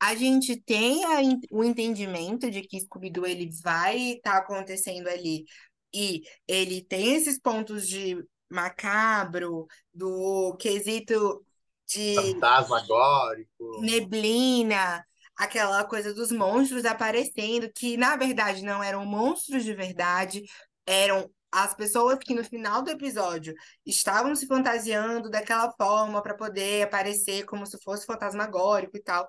[0.00, 1.20] A gente tem a
[1.50, 5.44] o entendimento de que Scooby-Doo ele vai estar acontecendo ali
[5.92, 8.16] e ele tem esses pontos de
[8.50, 11.44] macabro, do quesito
[11.86, 13.80] de Fantasmagórico.
[13.80, 15.04] neblina,
[15.36, 20.42] aquela coisa dos monstros aparecendo, que na verdade não eram monstros de verdade,
[20.86, 23.54] eram as pessoas que no final do episódio
[23.86, 29.26] estavam se fantasiando daquela forma para poder aparecer como se fosse fantasmagórico e tal.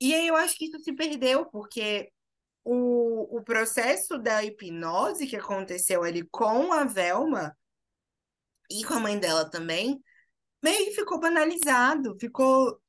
[0.00, 2.10] E aí eu acho que isso se perdeu, porque
[2.64, 7.56] o, o processo da hipnose que aconteceu ali com a Velma
[8.70, 10.02] e com a mãe dela também,
[10.62, 12.16] meio que ficou banalizado.
[12.18, 12.80] Ficou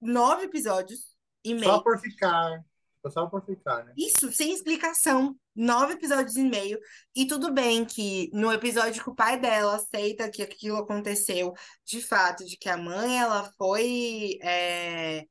[0.00, 1.14] nove episódios
[1.44, 1.82] e Só meio.
[1.82, 2.64] por ficar.
[3.08, 3.94] Só por ficar, né?
[3.96, 5.34] Isso, sem explicação.
[5.56, 6.78] Nove episódios e meio.
[7.16, 11.54] E tudo bem que no episódio que o pai dela aceita que aquilo aconteceu,
[11.84, 14.38] de fato, de que a mãe ela foi.
[14.42, 15.24] é,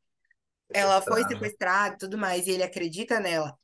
[0.73, 1.95] ela foi Sequestrada.
[1.95, 3.57] e tudo mais, e ele acredita nela.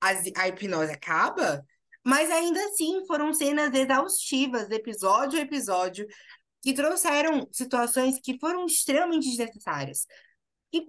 [0.00, 1.64] As- a hipnose acaba,
[2.04, 6.06] mas ainda assim foram cenas exaustivas, episódio a episódio,
[6.62, 10.06] que trouxeram situações que foram extremamente desnecessárias.
[10.72, 10.86] E,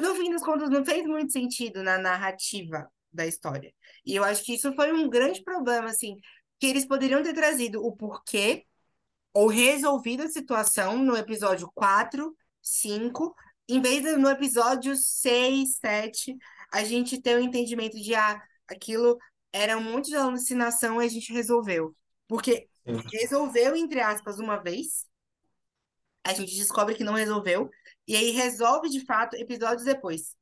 [0.00, 3.72] no fim das contas, não fez muito sentido na narrativa da história.
[4.04, 6.16] E eu acho que isso foi um grande problema, assim,
[6.58, 8.64] que eles poderiam ter trazido o porquê
[9.32, 13.34] ou resolvido a situação no episódio 4, 5,
[13.68, 16.36] em vez de no episódio 6, 7,
[16.72, 19.18] a gente ter o entendimento de, ah, aquilo
[19.52, 21.94] era um monte de alucinação e a gente resolveu.
[22.26, 23.00] Porque Sim.
[23.12, 25.06] resolveu, entre aspas, uma vez,
[26.24, 27.70] a gente descobre que não resolveu,
[28.06, 30.36] e aí resolve de fato episódios depois.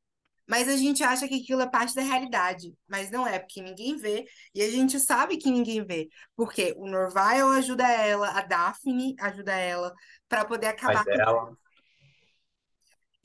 [0.49, 3.97] Mas a gente acha que aquilo é parte da realidade, mas não é, porque ninguém
[3.97, 4.24] vê,
[4.55, 9.53] e a gente sabe que ninguém vê, porque o Norvile ajuda ela, a Daphne ajuda
[9.53, 9.93] ela,
[10.29, 11.59] para poder acabar com dela.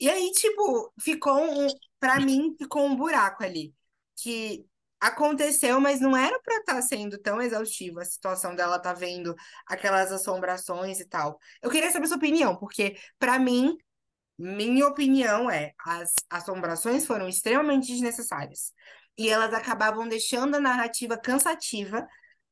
[0.02, 1.68] E aí, tipo, ficou um,
[2.00, 3.72] para mim, ficou um buraco ali.
[4.16, 4.66] Que
[5.00, 9.32] aconteceu, mas não era pra estar sendo tão exaustivo a situação dela tá vendo
[9.64, 11.38] aquelas assombrações e tal.
[11.62, 13.76] Eu queria saber sua opinião, porque pra mim,
[14.36, 18.72] minha opinião é, as assombrações foram extremamente desnecessárias.
[19.16, 22.04] E elas acabavam deixando a narrativa cansativa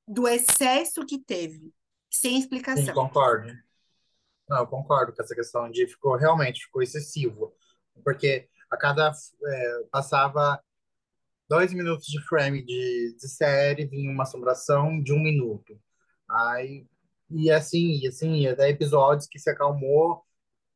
[0.07, 1.75] do excesso que teve,
[2.09, 2.95] sem Sim, explicação.
[2.95, 3.70] concordo.
[4.51, 7.55] Não, eu concordo com essa questão de ficou realmente ficou excessivo.
[8.05, 10.61] Porque a cada é, passava
[11.49, 15.81] dois minutos de frame de, de série, vinha uma assombração de um minuto.
[16.29, 16.87] Aí,
[17.31, 18.57] e assim, e assim, ia.
[18.57, 20.25] Daí episódios que se acalmou,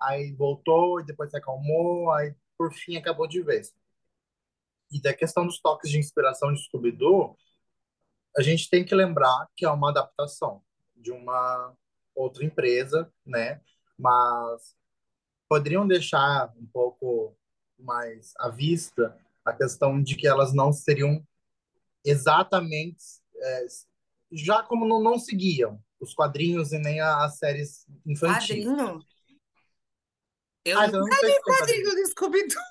[0.01, 3.72] aí voltou, e depois se acalmou, aí por fim acabou de vez.
[4.93, 7.37] E da questão dos toques de inspiração de Scooby-Doo,
[8.37, 10.62] a gente tem que lembrar que é uma adaptação
[10.97, 11.77] de uma
[12.15, 13.61] outra empresa, né?
[13.99, 14.77] Mas
[15.49, 17.37] poderiam deixar um pouco
[17.79, 21.25] mais à vista A questão de que elas não seriam
[22.05, 23.05] exatamente
[23.37, 23.67] é,
[24.33, 28.49] já como não, não seguiam os quadrinhos e nem as séries infantis.
[28.49, 29.01] Quadrinho?
[30.65, 32.62] Eu Ah, não sei quadrinho do Scooby-Doo.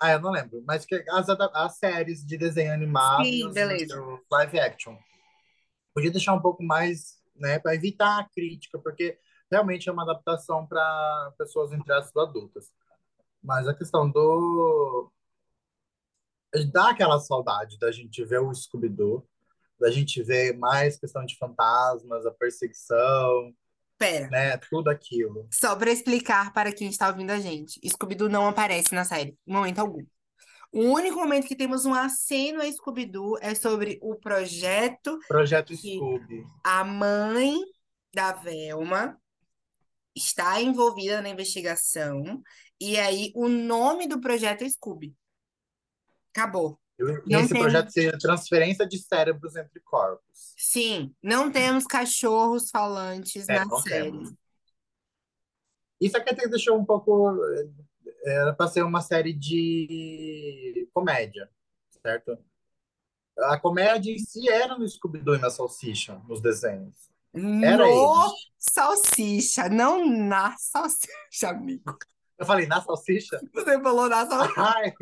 [0.00, 0.62] Ah, eu não lembro.
[0.66, 4.02] Mas que as, as séries de desenho animado Sim, beleza.
[4.30, 4.96] live action.
[5.94, 9.18] Podia deixar um pouco mais, né, para evitar a crítica, porque
[9.50, 12.72] realmente é uma adaptação para pessoas, entre aspas, adultas.
[13.42, 15.10] Mas a questão do.
[16.70, 19.26] Dá aquela saudade da gente ver o Scooby-Doo,
[19.80, 23.54] da gente ver mais questão de fantasmas, a perseguição,
[23.98, 24.56] Pera, né?
[24.68, 25.46] Tudo aquilo.
[25.50, 27.80] só pra explicar para quem está ouvindo a gente.
[27.88, 30.04] Scooby-Doo não aparece na série, em momento algum.
[30.72, 36.46] O único momento que temos um aceno a Scooby-Doo é sobre o projeto Projeto Scooby.
[36.64, 37.54] a mãe
[38.14, 39.20] da Velma
[40.16, 42.42] está envolvida na investigação.
[42.80, 45.14] E aí, o nome do projeto é Scooby.
[46.34, 46.78] Acabou.
[47.26, 50.54] E esse projeto seria transferência de cérebros entre corpos.
[50.56, 54.10] Sim, não temos cachorros falantes É, na série.
[54.10, 54.32] temos.
[56.00, 57.34] Isso aqui até deixou um pouco.
[58.24, 61.50] Era para ser uma série de comédia,
[62.02, 62.38] certo?
[63.38, 67.10] A comédia em si era no Scooby-Doo e na Salsicha, nos desenhos.
[67.34, 68.32] Era No eles.
[68.58, 71.96] salsicha, não na salsicha, amigo.
[72.38, 73.40] Eu falei, na Salsicha?
[73.54, 74.60] Você falou na salsicha.
[74.60, 74.92] Ai,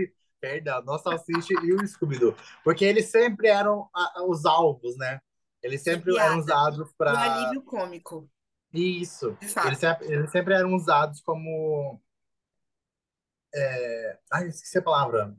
[0.40, 2.36] perdão, no Salsicha e o Scooby-Doo.
[2.62, 5.20] Porque eles sempre eram a- os alvos, né?
[5.62, 7.18] Eles sempre eram usados O para.
[7.20, 8.30] alívio cômico,
[8.72, 9.36] Isso.
[9.66, 12.00] Eles sempre, eles sempre eram usados como.
[13.54, 14.18] É...
[14.32, 15.36] Ai, esqueci a palavra.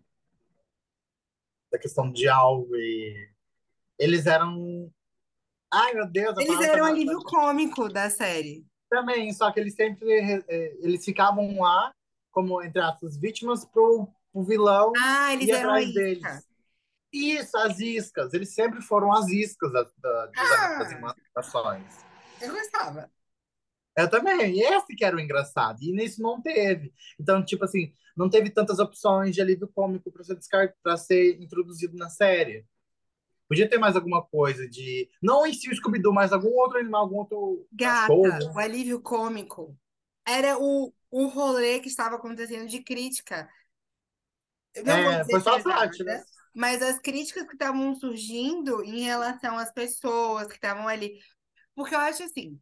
[1.72, 3.30] Da questão de algo e.
[3.98, 4.92] Eles eram.
[5.74, 8.66] Ai, meu Deus, Eles eram o alívio cômico da série.
[8.90, 10.12] Também, só que eles sempre.
[10.50, 11.94] eh, Eles ficavam lá
[12.32, 16.50] como, entre aspas, vítimas pro, pro vilão Ah, eles eram atrás deles.
[17.14, 18.34] Isso, as iscas.
[18.34, 20.82] Eles sempre foram as iscas da, da, das, Ah.
[20.82, 22.06] animações.
[22.42, 23.10] Eu gostava.
[23.98, 24.56] Eu também.
[24.58, 25.80] E esse que era o engraçado.
[25.84, 26.94] E nisso não teve.
[27.20, 30.74] Então, tipo assim, não teve tantas opções de alívio cômico para ser descart...
[30.82, 32.66] para ser introduzido na série.
[33.48, 35.10] Podia ter mais alguma coisa de.
[35.22, 39.78] Não em si o Scooby-Doo, mas algum outro animal, algum outro Gata, o alívio cômico
[40.28, 43.50] era o, o rolê que estava acontecendo de crítica.
[44.86, 46.26] Não vou É, dizer foi só pesada, sátira.
[46.56, 51.20] mas as críticas que estavam surgindo em relação às pessoas que estavam ali.
[51.76, 52.60] Porque eu acho assim,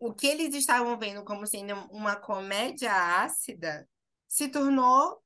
[0.00, 2.90] o que eles estavam vendo como sendo uma comédia
[3.22, 3.86] ácida
[4.26, 5.22] se tornou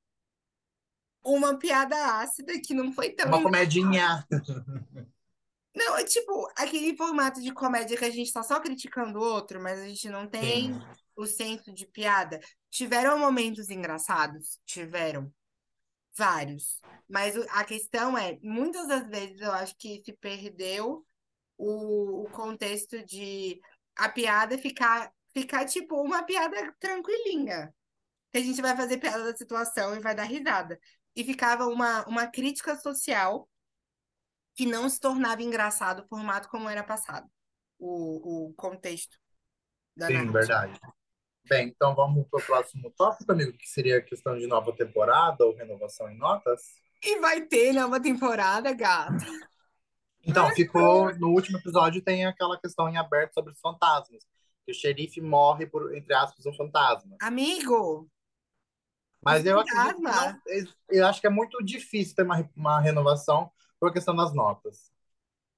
[1.25, 4.27] uma piada ácida que não foi tão Uma comedinha.
[5.77, 9.61] Não, é tipo aquele formato de comédia que a gente tá só criticando o outro,
[9.61, 10.81] mas a gente não tem Sim.
[11.17, 12.39] o senso de piada.
[12.71, 14.61] Tiveram momentos engraçados?
[14.65, 15.35] Tiveram.
[16.17, 16.81] Vários.
[17.09, 21.05] Mas a questão é, muitas das vezes eu acho que se perdeu
[21.59, 23.61] o, o contexto de
[23.97, 27.75] a piada ficar, ficar tipo uma piada tranquilinha.
[28.33, 30.79] Que a gente vai fazer piada da situação e vai dar risada.
[31.15, 33.49] E ficava uma, uma crítica social
[34.55, 37.29] que não se tornava engraçado o formato como era passado,
[37.79, 39.17] o, o contexto
[39.97, 40.39] da Sim, narrativa.
[40.39, 40.81] verdade.
[41.47, 45.45] Bem, então vamos para o próximo tópico, amigo, que seria a questão de nova temporada
[45.45, 46.63] ou renovação em notas.
[47.03, 49.27] E vai ter nova temporada, gata.
[50.27, 51.15] Então, ficou.
[51.17, 54.25] No último episódio tem aquela questão em aberto sobre os fantasmas.
[54.65, 57.17] Que o xerife morre por, entre aspas, um fantasma.
[57.21, 58.09] Amigo,
[59.23, 60.41] Mas eu acredito não,
[60.89, 64.91] eu acho que é muito difícil ter uma, uma renovação por questão das notas.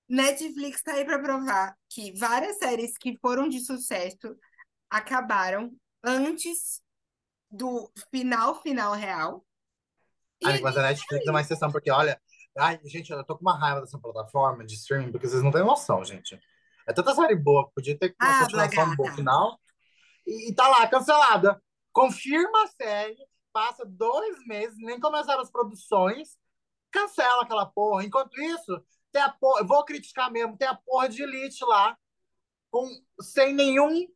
[0.09, 4.37] Netflix tá aí pra provar que várias séries que foram de sucesso
[4.91, 5.73] acabaram
[6.05, 6.81] antes
[7.51, 9.45] do final final real.
[10.45, 12.21] Ai, mas a Netflix é uma exceção, porque olha.
[12.57, 15.65] Ai, gente, eu tô com uma raiva dessa plataforma de streaming, porque vocês não têm
[15.65, 16.41] noção, gente.
[16.87, 19.61] É tanta série boa, podia ter uma Ah, continuação boa final.
[20.27, 21.61] E, e tá lá, cancelada.
[21.93, 23.19] Confirma a série,
[23.53, 26.39] passa dois meses, nem começaram as produções,
[26.91, 28.05] cancela aquela porra.
[28.05, 28.83] Enquanto isso,
[29.13, 31.97] tem a porra, eu vou criticar mesmo, tem a porra de Elite lá,
[32.71, 32.89] com,
[33.21, 34.07] sem nenhum.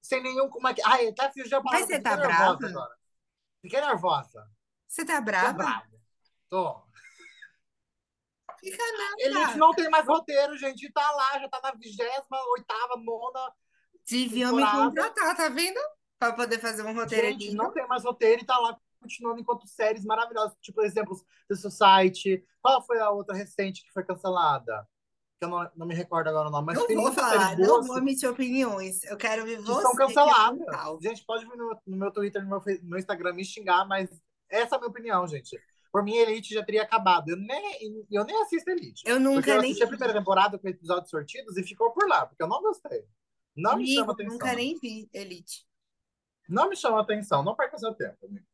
[0.00, 0.48] Sem nenhum.
[0.48, 0.82] Como é que.
[0.84, 1.62] Ai, até a palavra.
[1.64, 2.66] Mas você tá brava?
[2.66, 2.96] agora.
[3.60, 4.48] Fiquei nervosa.
[4.86, 5.52] Você tá Tô brava?
[5.52, 5.86] brava.
[6.48, 6.87] Tô.
[8.60, 9.14] Fica nada.
[9.18, 10.90] Elite não tem mais roteiro, gente.
[10.92, 13.52] Tá lá, já tá na vigésima, oitava, nona.
[14.08, 15.78] Deviam me contratar, tá vendo?
[16.18, 19.66] Pra poder fazer um roteiro Gente, não tem mais roteiro e tá lá continuando enquanto
[19.66, 20.56] séries maravilhosas.
[20.60, 22.44] Tipo, exemplos, The Society.
[22.60, 24.86] Qual foi a outra recente que foi cancelada?
[25.38, 26.66] Que eu não, não me recordo agora o nome.
[26.66, 29.04] Mas Não tem vou falar, não vou emitir opiniões.
[29.04, 29.82] Eu quero ver que você.
[29.82, 31.02] são é canceladas.
[31.02, 34.10] Gente, pode vir no, no meu Twitter, no meu, no meu Instagram me xingar, mas
[34.50, 35.56] essa é a minha opinião, gente.
[35.98, 37.28] Por mim, Elite já teria acabado.
[37.30, 39.02] Eu nem, eu nem assisto Elite.
[39.04, 42.24] Eu nunca eu nem assisti a primeira temporada com episódios sortidos e ficou por lá,
[42.24, 43.04] porque eu não gostei.
[43.56, 44.32] Não me chama Amigo, atenção.
[44.34, 45.66] nunca nem vi Elite.
[46.48, 48.16] Não me chama atenção, não perca seu tempo.
[48.24, 48.46] amigo.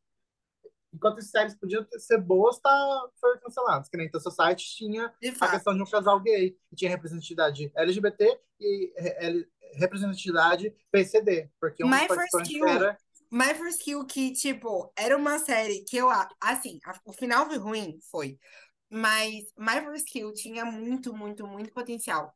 [0.90, 3.90] Enquanto as séries podiam ser boas, tá, foram canceladas.
[3.90, 7.70] Que nem então, seu site tinha a questão de um casal gay, e tinha representatividade
[7.76, 8.94] LGBT e
[9.74, 12.06] representatividade PCD, porque um My
[12.46, 12.66] Kill.
[12.66, 12.96] era
[13.34, 16.08] My First Kill, que, tipo, era uma série que eu...
[16.40, 18.38] Assim, o final foi ruim, foi.
[18.88, 22.32] Mas My First Kill tinha muito, muito, muito potencial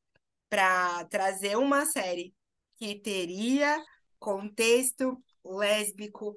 [0.48, 2.34] pra trazer uma série
[2.78, 3.80] que teria
[4.18, 6.34] contexto lésbico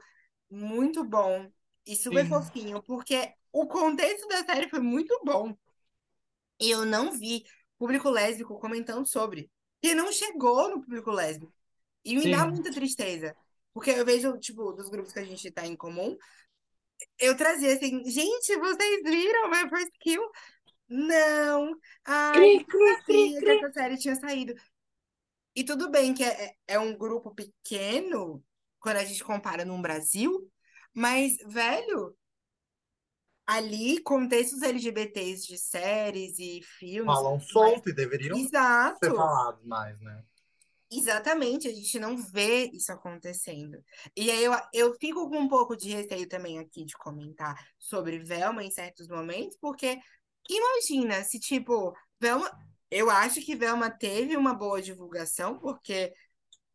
[0.48, 1.50] muito bom
[1.84, 2.30] e super Sim.
[2.30, 5.58] fofinho, porque o contexto da série foi muito bom.
[6.60, 7.44] E eu não vi
[7.80, 9.50] público lésbico comentando sobre.
[9.82, 11.52] E não chegou no público lésbico.
[12.06, 12.52] E me dá Sim.
[12.52, 13.36] muita tristeza.
[13.74, 16.18] Porque eu vejo, tipo, dos grupos que a gente tá em comum,
[17.20, 20.22] eu trazia assim, gente, vocês viram My First Kill?
[20.88, 21.74] Não.
[22.06, 23.50] Ai, Cri, cri, cri, cri.
[23.58, 24.54] essa série tinha saído.
[25.56, 28.44] E tudo bem que é, é um grupo pequeno,
[28.80, 30.50] quando a gente compara no Brasil,
[30.94, 32.16] mas, velho,
[33.46, 37.14] ali, contextos LGBTs de séries e filmes.
[37.14, 39.00] falam mas- solto e deveriam ser Exato.
[39.16, 40.24] falados mais, né?
[40.92, 43.82] Exatamente, a gente não vê isso acontecendo.
[44.16, 48.20] E aí eu, eu fico com um pouco de receio também aqui de comentar sobre
[48.20, 49.98] Velma em certos momentos, porque
[50.50, 52.52] imagina se, tipo, Velma.
[52.90, 56.14] Eu acho que Velma teve uma boa divulgação, porque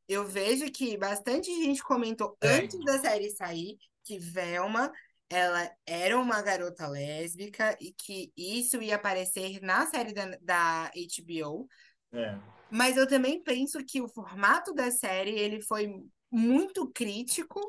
[0.08, 2.64] eu vejo que bastante gente comentou Tem.
[2.64, 4.90] antes da série sair que Velma
[5.28, 11.68] ela era uma garota lésbica e que isso ia aparecer na série da, da HBO.
[12.12, 12.55] É.
[12.70, 15.92] Mas eu também penso que o formato da série ele foi
[16.30, 17.60] muito crítico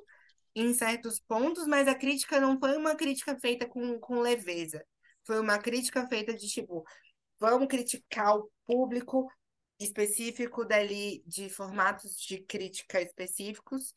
[0.55, 4.83] em certos pontos, mas a crítica não foi uma crítica feita com, com leveza.
[5.23, 6.83] Foi uma crítica feita de tipo,
[7.39, 9.29] vamos criticar o público
[9.79, 13.93] específico dali, de formatos de crítica específicos.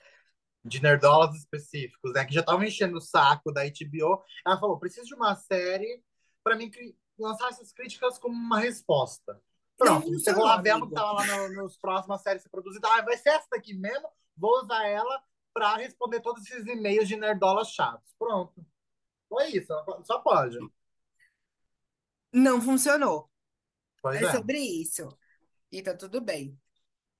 [0.62, 2.26] De nerdolas específicos, né?
[2.26, 4.22] Que já estavam enchendo o saco da HBO.
[4.46, 6.02] Ela falou: preciso de uma série
[6.44, 6.70] para mim
[7.18, 9.40] lançar essas críticas como uma resposta.
[9.80, 10.88] Pronto, chegou a Velma amigo.
[10.88, 12.90] que tava lá no, nos próximas séries produzidas.
[12.90, 14.08] Ah, vai ser essa daqui mesmo?
[14.36, 15.22] Vou usar ela
[15.54, 18.14] para responder todos esses e-mails de nerdolas chatos.
[18.18, 18.64] Pronto.
[19.28, 19.72] Foi isso,
[20.04, 20.58] só pode.
[22.32, 23.30] Não funcionou.
[24.02, 24.32] Pois É é.
[24.32, 25.08] sobre isso.
[25.72, 26.58] E tá tudo bem.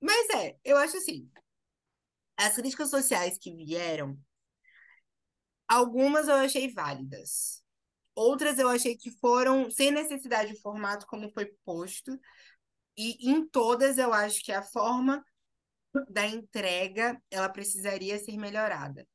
[0.01, 1.29] Mas é, eu acho assim,
[2.37, 4.17] as críticas sociais que vieram,
[5.67, 7.63] algumas eu achei válidas.
[8.15, 12.19] Outras eu achei que foram sem necessidade de formato como foi posto.
[12.97, 15.23] E em todas eu acho que a forma
[16.09, 19.07] da entrega, ela precisaria ser melhorada.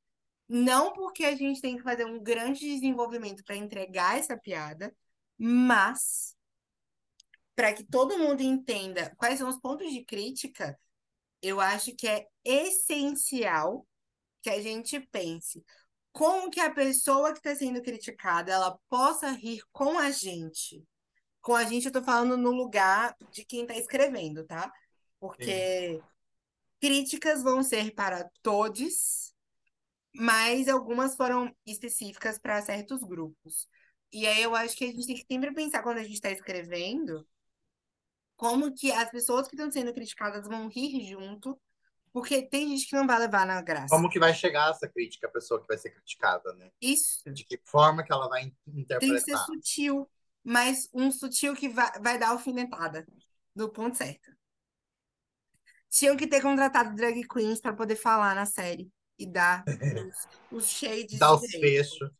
[0.48, 4.94] Não porque a gente tem que fazer um grande desenvolvimento para entregar essa piada,
[5.38, 6.34] mas
[7.54, 10.78] para que todo mundo entenda quais são os pontos de crítica,
[11.42, 13.86] eu acho que é essencial
[14.42, 15.64] que a gente pense
[16.16, 20.82] como que a pessoa que está sendo criticada ela possa rir com a gente.
[21.42, 24.72] Com a gente, eu tô falando no lugar de quem está escrevendo, tá?
[25.20, 26.00] Porque
[26.80, 29.34] críticas vão ser para todos,
[30.14, 33.68] mas algumas foram específicas para certos grupos.
[34.10, 36.30] E aí eu acho que a gente tem que sempre pensar quando a gente está
[36.30, 37.28] escrevendo
[38.36, 41.60] como que as pessoas que estão sendo criticadas vão rir junto,
[42.16, 43.94] porque tem gente que não vai levar na graça.
[43.94, 46.70] Como que vai chegar essa crítica, a pessoa que vai ser criticada, né?
[46.80, 48.56] Isso De que forma que ela vai in-
[48.98, 49.44] tem que ser interpretar?
[49.44, 50.08] sutil,
[50.42, 53.06] mas um sutil que vai, vai dar alfinetada
[53.54, 54.34] no ponto certo.
[55.90, 60.66] Tinham que ter contratado drag queens para poder falar na série e dar os, os
[60.68, 62.10] shades Dá os fechos.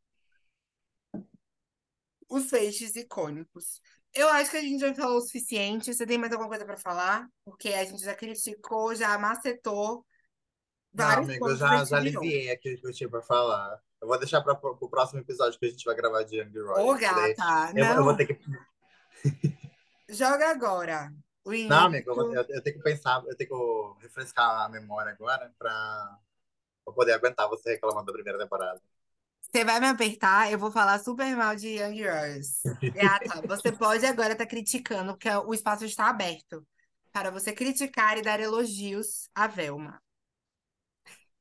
[2.29, 3.81] os feixes icônicos.
[4.17, 5.93] Eu acho que a gente já falou o suficiente.
[5.93, 7.29] Você tem mais alguma coisa para falar?
[7.45, 10.05] Porque a gente já criticou, já macetou
[10.93, 13.79] Não, vários amigo, eu já, já aliviei aquilo que eu tinha pra falar.
[14.01, 16.83] Eu vou deixar para o próximo episódio que a gente vai gravar de Young Roy.
[16.83, 18.41] Ô, gata, Eu, eu não, vou ter que.
[20.09, 21.13] joga agora.
[21.45, 22.51] O Não, amigo, eu, vou- início.
[22.51, 26.19] eu, eu tenho que pensar, eu tenho que refrescar a memória agora pra
[26.87, 28.81] poder aguentar você reclamando da primeira temporada.
[29.51, 32.61] Você vai me apertar, eu vou falar super mal de Young Royals.
[32.95, 36.67] Gata, você pode agora estar criticando, porque o espaço está aberto
[37.13, 40.03] para você criticar e dar elogios à Velma.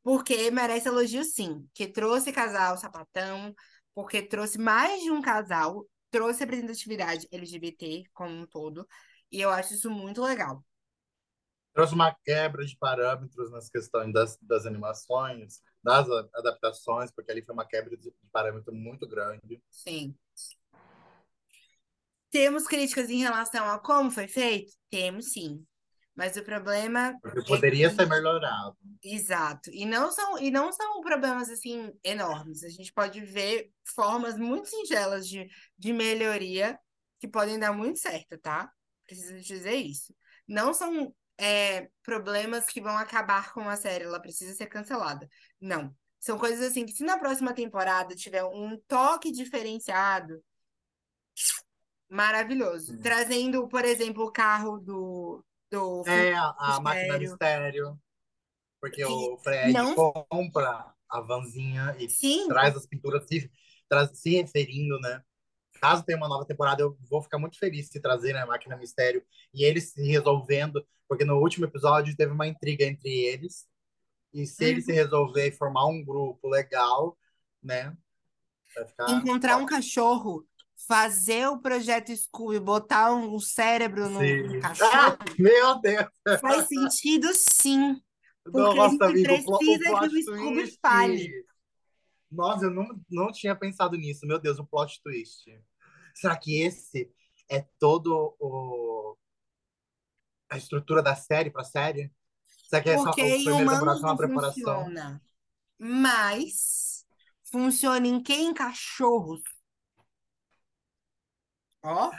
[0.01, 1.67] Porque merece elogio, sim.
[1.73, 3.53] Que trouxe casal sapatão,
[3.93, 8.87] porque trouxe mais de um casal, trouxe representatividade LGBT como um todo.
[9.31, 10.63] E eu acho isso muito legal.
[11.73, 17.53] Trouxe uma quebra de parâmetros nas questões das, das animações, das adaptações, porque ali foi
[17.53, 19.61] uma quebra de parâmetro muito grande.
[19.69, 20.15] Sim.
[22.31, 24.73] Temos críticas em relação a como foi feito?
[24.89, 25.63] Temos sim.
[26.15, 27.15] Mas o problema.
[27.21, 27.95] Porque poderia é que...
[27.95, 28.75] ser melhorado.
[29.03, 29.69] Exato.
[29.71, 32.63] E não, são, e não são problemas assim enormes.
[32.63, 36.79] A gente pode ver formas muito singelas de, de melhoria
[37.19, 38.71] que podem dar muito certo, tá?
[39.05, 40.15] Preciso dizer isso.
[40.47, 45.27] Não são é, problemas que vão acabar com a série, ela precisa ser cancelada.
[45.59, 45.95] Não.
[46.19, 50.43] São coisas assim que, se na próxima temporada tiver um toque diferenciado,
[52.09, 52.93] maravilhoso.
[52.93, 53.01] Hum.
[53.01, 55.45] Trazendo, por exemplo, o carro do.
[55.69, 57.99] do é, a, máquina mistério.
[58.79, 59.95] Porque que o Fred não...
[59.95, 62.47] compra a vanzinha e Sim.
[62.47, 63.49] traz as pinturas se,
[63.87, 65.23] traz, se referindo, né?
[65.85, 68.75] Caso tenha uma nova temporada, eu vou ficar muito feliz se trazer né, a Máquina
[68.75, 69.23] Mistério
[69.53, 73.67] e eles se resolvendo, porque no último episódio teve uma intriga entre eles.
[74.33, 74.69] E se uhum.
[74.71, 77.15] eles se resolver formar um grupo legal,
[77.61, 77.95] né?
[79.09, 80.43] Encontrar um cachorro,
[80.87, 84.91] fazer o projeto Scooby, botar um, um cérebro no, no cachorro.
[84.91, 86.07] Ah, meu Deus!
[86.41, 88.01] Faz sentido sim.
[88.43, 91.45] Porque Nossa, a gente amigo, precisa o, o que o Scooby fale.
[92.31, 94.25] Nossa, eu não, não tinha pensado nisso.
[94.25, 95.45] Meu Deus, o plot twist.
[96.15, 97.13] Será que esse
[97.49, 99.17] é todo o
[100.49, 102.11] a estrutura da série para série?
[102.47, 104.83] Será que é Porque só, a primeira temporada uma preparação?
[104.85, 105.21] Funciona,
[105.77, 107.05] mas
[107.51, 108.53] funciona em quem?
[108.53, 109.41] Cachorros.
[111.83, 112.11] Ó.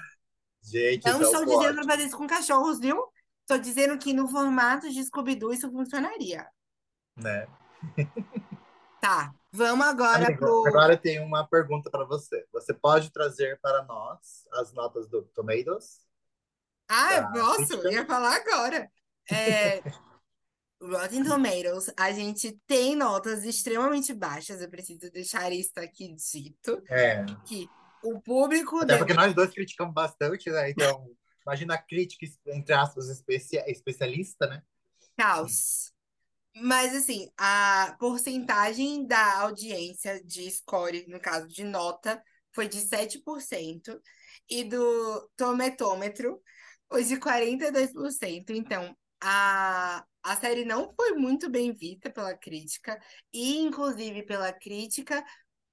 [0.63, 3.03] Gente, não estou é dizendo para fazer isso com cachorros, viu?
[3.41, 6.47] Estou dizendo que no formato de Scooby-Doo isso funcionaria.
[7.17, 7.47] Né?
[9.01, 10.67] Tá, vamos agora Amigo, pro...
[10.69, 12.47] Agora tem uma pergunta para você.
[12.53, 16.07] Você pode trazer para nós as notas do Tomatoes?
[16.89, 17.75] Ah, posso?
[17.75, 18.91] Eu ia falar agora.
[19.31, 19.83] É...
[20.81, 26.83] Rotten Tomatoes, a gente tem notas extremamente baixas, eu preciso deixar isso aqui dito.
[26.89, 27.25] É.
[27.47, 27.69] Que
[28.05, 28.79] o público.
[28.81, 30.71] Até porque nós dois criticamos bastante, né?
[30.71, 31.11] Então,
[31.43, 33.65] imagina a crítica, entre aspas, especia...
[33.71, 34.63] especialista, né?
[35.17, 35.96] Caos.
[36.59, 42.23] Mas, assim, a porcentagem da audiência de score, no caso de nota,
[42.55, 44.01] foi de 7%,
[44.49, 46.41] e do tometômetro
[46.89, 48.51] foi de 42%.
[48.51, 52.99] Então, a, a série não foi muito bem vista pela crítica,
[53.33, 55.23] e inclusive pela crítica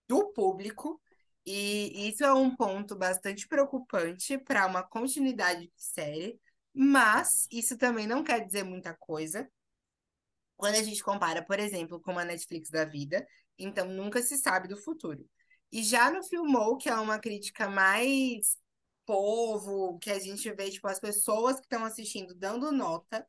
[0.08, 1.02] do público,
[1.46, 6.40] e isso é um ponto bastante preocupante para uma continuidade de série,
[6.74, 9.50] mas isso também não quer dizer muita coisa,
[10.64, 13.28] quando a gente compara, por exemplo, com a Netflix da vida,
[13.60, 15.30] então nunca se sabe do futuro.
[15.70, 18.56] E já no Filmou, que é uma crítica mais
[19.06, 23.28] povo, que a gente vê, tipo, as pessoas que estão assistindo dando nota,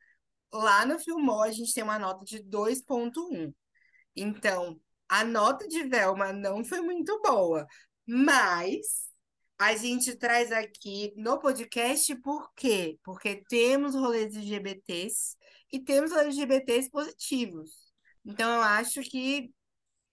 [0.49, 3.53] lá no Filmou a gente tem uma nota de 2.1.
[4.15, 4.79] Então,
[5.09, 7.67] a nota de Velma não foi muito boa,
[8.07, 9.09] mas
[9.59, 12.97] a gente traz aqui no podcast por quê?
[13.03, 15.35] Porque temos rolês LGBTs
[15.71, 17.71] e temos LGBTs positivos.
[18.23, 19.51] Então, eu acho que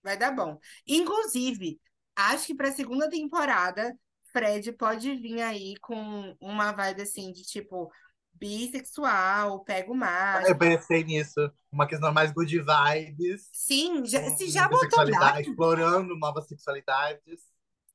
[0.03, 0.59] vai dar bom.
[0.87, 1.79] Inclusive,
[2.15, 3.97] acho que para a segunda temporada,
[4.31, 7.91] Fred pode vir aí com uma vibe assim de tipo
[8.33, 10.47] bissexual, pego mais.
[10.49, 11.51] Eu pensei nisso.
[11.71, 13.49] Uma questão mais good vibes.
[13.53, 15.41] Sim, já, se já botou Daphne.
[15.49, 17.41] Explorando novas sexualidades.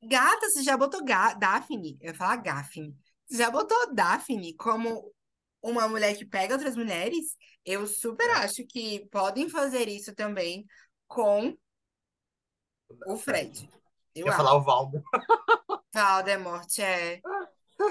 [0.02, 1.98] Gata, você já botou Ga Daphne?
[2.00, 2.94] Eu ia falar Gaffney.
[3.28, 5.12] Você já botou Daphne como
[5.62, 7.36] uma mulher que pega outras mulheres?
[7.64, 8.32] Eu super é.
[8.34, 10.66] acho que podem fazer isso também
[11.06, 11.56] com
[13.06, 13.68] o Fred.
[14.14, 15.02] Eu ia falar o Valdo.
[15.92, 17.20] Valdemort é.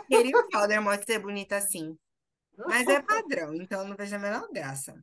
[0.08, 1.98] Queria o Valdemort ser bonita assim.
[2.58, 5.00] Mas é padrão, então não vejo a menor graça.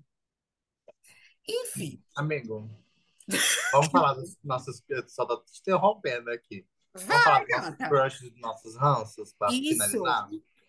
[1.46, 2.02] Enfim.
[2.16, 2.68] Amigo,
[3.72, 4.82] vamos falar dos nossos.
[5.06, 6.66] Só tô te interrompendo aqui.
[6.94, 10.28] Vamos falar dos nossos crushes, dos nossos ranços, para finalizar.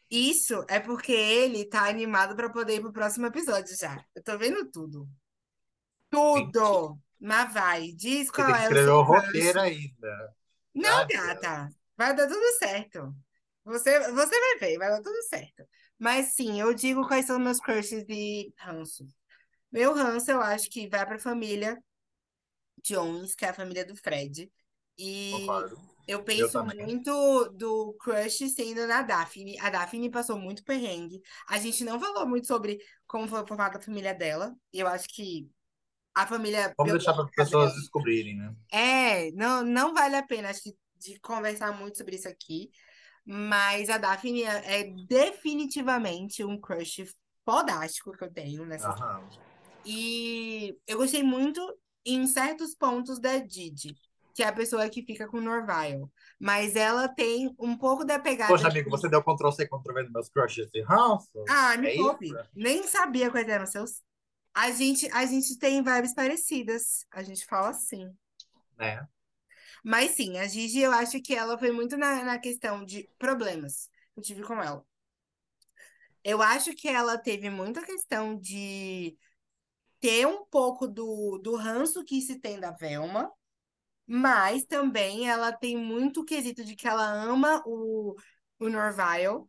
[0.09, 4.03] Isso é porque ele tá animado para poder ir pro próximo episódio já.
[4.15, 5.07] Eu tô vendo tudo.
[6.09, 6.89] Tudo!
[6.89, 7.05] Gente.
[7.19, 10.35] Mas vai, diz qual Você tem que é o roteiro ainda.
[10.73, 11.69] Não, ah, gata.
[11.97, 13.15] Vai dar tudo certo.
[13.63, 15.65] Você, você vai ver, vai dar tudo certo.
[15.97, 19.07] Mas sim, eu digo quais são meus crushes de ranço.
[19.71, 21.81] Meu ranço, eu acho que vai pra família
[22.83, 24.51] Jones, que é a família do Fred.
[24.97, 25.94] E Concordo.
[26.07, 29.59] Eu penso eu muito do crush sendo na Daphne.
[29.59, 31.21] A Daphne passou muito perrengue.
[31.47, 34.55] A gente não falou muito sobre como foi o formato da família dela.
[34.71, 35.49] Eu acho que
[36.13, 36.73] a família.
[36.77, 38.55] Vamos deixar para as pessoas dela, descobrirem, né?
[38.71, 42.69] É, não, não vale a pena acho que, de conversar muito sobre isso aqui.
[43.25, 47.05] Mas a Daphne é, é definitivamente um crush
[47.43, 48.89] fodástico que eu tenho nessa.
[48.89, 49.27] Aham.
[49.85, 51.61] E eu gostei muito
[52.05, 53.95] em certos pontos da Didi,
[54.35, 56.05] que é a pessoa que fica com o Norvile.
[56.37, 58.51] Mas ela tem um pouco da pegada.
[58.51, 61.29] Poxa, de- amigo, você deu Ctrl C, Ctrl V nos meus crushes de ranço?
[61.49, 62.33] Ah, me É poupe.
[62.53, 64.03] Nem sabia quais eram seus.
[64.53, 67.05] A gente, a gente tem vibes parecidas.
[67.11, 68.13] A gente fala assim.
[68.77, 69.07] Né?
[69.83, 73.89] Mas sim, a Gigi, eu acho que ela foi muito na, na questão de problemas
[74.13, 74.85] que eu tive com ela.
[76.23, 79.15] Eu acho que ela teve muita questão de
[79.99, 83.31] ter um pouco do, do ranço que se tem da Velma,
[84.07, 88.15] mas também ela tem muito quesito de que ela ama o,
[88.59, 89.43] o Norvile,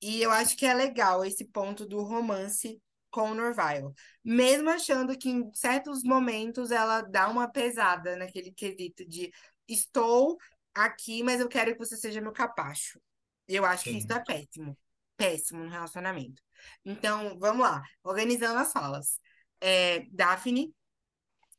[0.00, 2.80] e eu acho que é legal esse ponto do romance
[3.10, 3.92] com o Norvile.
[4.24, 9.32] Mesmo achando que em certos momentos ela dá uma pesada naquele quesito de
[9.66, 10.38] estou
[10.74, 13.00] aqui, mas eu quero que você seja meu capacho.
[13.46, 14.78] Eu acho que isso é péssimo.
[15.16, 16.42] Péssimo no relacionamento.
[16.84, 17.82] Então, vamos lá.
[18.04, 19.18] Organizando as falas.
[19.60, 20.72] É, Daphne,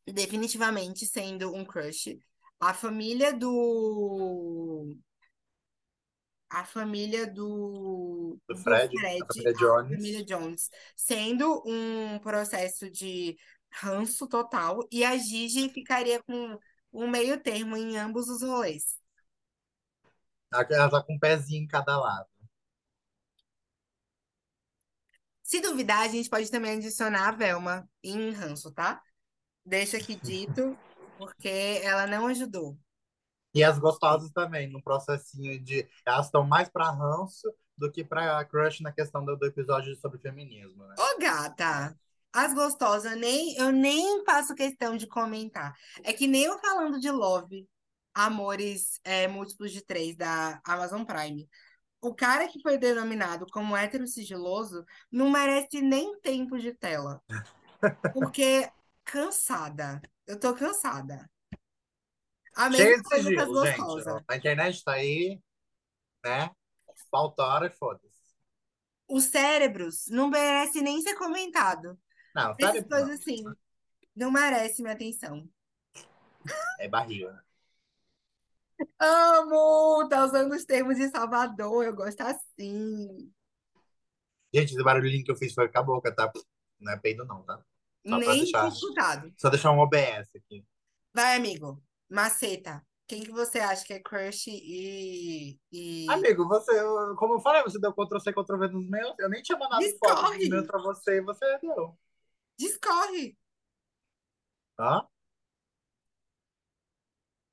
[0.05, 2.17] definitivamente sendo um crush.
[2.59, 4.97] A família do.
[6.49, 8.37] A família do.
[8.47, 9.95] Do Fred, a família Jones.
[9.95, 13.37] família Jones, sendo um processo de
[13.71, 14.79] ranço total.
[14.91, 16.59] E a Gigi ficaria com
[16.91, 18.99] um meio termo em ambos os rolês.
[20.51, 22.27] Ela tá com um pezinho em cada lado.
[25.43, 29.01] Se duvidar, a gente pode também adicionar a Velma em ranço, tá?
[29.65, 30.77] Deixa aqui dito,
[31.19, 32.79] porque ela não ajudou.
[33.53, 35.85] E as gostosas também, no processinho de.
[36.05, 40.19] Elas estão mais pra ranço do que pra crush na questão do, do episódio sobre
[40.19, 40.95] feminismo, né?
[40.97, 41.97] Ô, gata,
[42.31, 45.75] as gostosas, nem, eu nem faço questão de comentar.
[46.03, 47.67] É que nem eu falando de Love,
[48.13, 51.49] Amores é, Múltiplos de Três, da Amazon Prime.
[52.01, 57.21] O cara que foi denominado como hétero sigiloso não merece nem tempo de tela.
[58.13, 58.69] Porque
[59.03, 60.01] cansada.
[60.29, 61.27] Eu tô cansada.
[62.55, 64.23] A mesma coisa gente.
[64.27, 65.41] A internet tá aí,
[66.23, 66.51] né?
[67.09, 68.07] Falta hora e foda-se.
[69.07, 71.99] Os cérebros não merecem nem ser comentado.
[72.35, 73.43] Não, Essas coisas Não, assim
[74.15, 75.49] não merecem minha atenção.
[76.79, 77.43] é barriga.
[78.99, 80.07] Amo!
[80.09, 83.33] Tá usando os termos de Salvador, eu gosto assim.
[84.53, 86.31] Gente, esse barulhinho que eu fiz foi com a boca, tá?
[86.79, 87.63] Não é peido, não, tá?
[88.07, 89.33] Só Nem deixar- escutado.
[89.37, 90.65] Só deixar um OBS aqui.
[91.13, 91.83] Vai, amigo.
[92.09, 92.85] Maceta.
[93.07, 95.59] Quem que você acha que é crush e...
[95.71, 96.05] e...
[96.11, 96.71] Amigo, você,
[97.17, 99.17] como eu falei, você deu Ctrl C, Ctrl V nos meus.
[99.17, 100.39] Eu nem tinha mandado foto Discorre.
[100.39, 101.99] dos meus pra você e você deu.
[102.57, 103.35] Discorre.
[104.77, 105.07] Tá?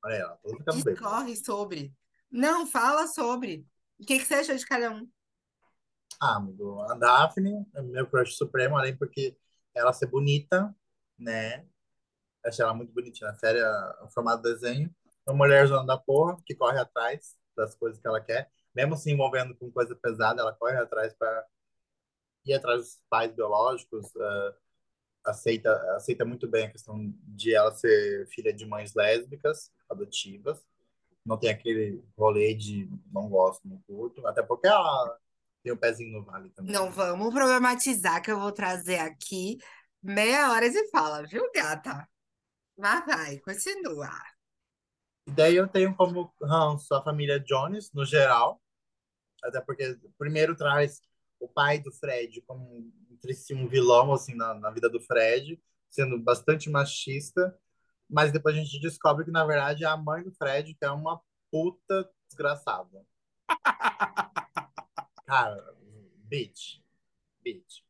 [0.05, 0.95] Olha ela, tô ficando bem.
[0.95, 1.95] Discorre sobre.
[2.31, 3.67] Não, fala sobre.
[3.99, 5.11] O que, que você achou de cada um?
[6.21, 9.37] Ah, amigo, a Daphne é meu crush supremo, além porque
[9.77, 10.75] ela ser bonita,
[11.19, 11.67] né?
[12.45, 13.31] Achei ela muito bonitinha.
[13.31, 13.61] A série,
[14.03, 14.95] o formato desenho.
[15.27, 18.51] Uma mulher zona da porra, que corre atrás das coisas que ela quer.
[18.75, 21.47] Mesmo se envolvendo com coisa pesada, ela corre atrás para
[22.45, 24.07] ir atrás dos pais biológicos.
[24.17, 24.55] ah,
[25.25, 30.65] aceita, aceita muito bem a questão de ela ser filha de mães lésbicas, adotivas.
[31.25, 34.27] Não tem aquele rolê de não gosto, não curto.
[34.27, 35.19] Até porque ela
[35.67, 36.73] tem o pezinho no vale também.
[36.73, 39.59] Não vamos problematizar que eu vou trazer aqui
[40.01, 42.09] meia hora de fala, viu, gata?
[42.79, 44.09] Mas vai, continua.
[45.27, 48.63] E daí eu tenho como ranço a família Jones, no geral.
[49.43, 51.01] Até porque, primeiro, traz
[51.41, 55.61] o pai do Fred como entre si um vilão, assim, na, na vida do Fred,
[55.91, 57.59] sendo bastante machista.
[58.09, 60.91] Mas depois a gente descobre que, na verdade, é a mãe do Fred, que é
[60.93, 63.05] uma puta desgraçada.
[65.27, 65.75] Cara,
[66.25, 66.81] bitch.
[67.43, 67.83] Bitch.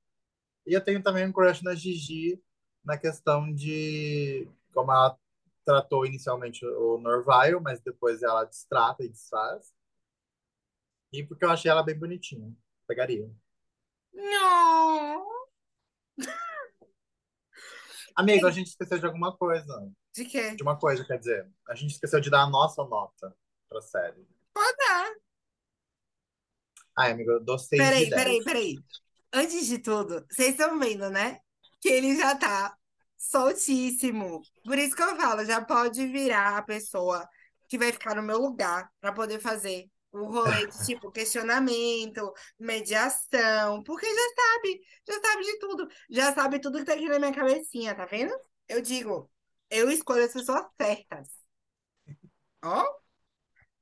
[0.67, 2.43] E eu tenho também um crush na Gigi,
[2.85, 5.19] na questão de como ela
[5.65, 9.75] tratou inicialmente o Norvile, mas depois ela destrata e desfaz.
[11.13, 12.53] E porque eu achei ela bem bonitinha.
[12.87, 13.31] Pegaria.
[14.13, 15.27] Não.
[18.15, 19.93] Amigo, a gente esqueceu de alguma coisa.
[20.15, 20.55] De quê?
[20.55, 21.51] De uma coisa, quer dizer.
[21.69, 23.37] A gente esqueceu de dar a nossa nota
[23.69, 24.27] pra série.
[26.97, 28.15] Ai, amigo, eu dou 6 Peraí, de 10.
[28.15, 28.75] peraí, peraí.
[29.33, 31.39] Antes de tudo, vocês estão vendo, né?
[31.81, 32.77] Que ele já tá
[33.19, 34.41] soltíssimo.
[34.65, 37.29] Por isso que eu falo, já pode virar a pessoa
[37.69, 43.83] que vai ficar no meu lugar para poder fazer o rolê de tipo questionamento, mediação,
[43.83, 47.33] porque já sabe, já sabe de tudo, já sabe tudo que tá aqui na minha
[47.35, 48.33] cabecinha, tá vendo?
[48.69, 49.31] Eu digo,
[49.71, 51.29] eu escolho as pessoas certas.
[52.63, 52.85] Ó,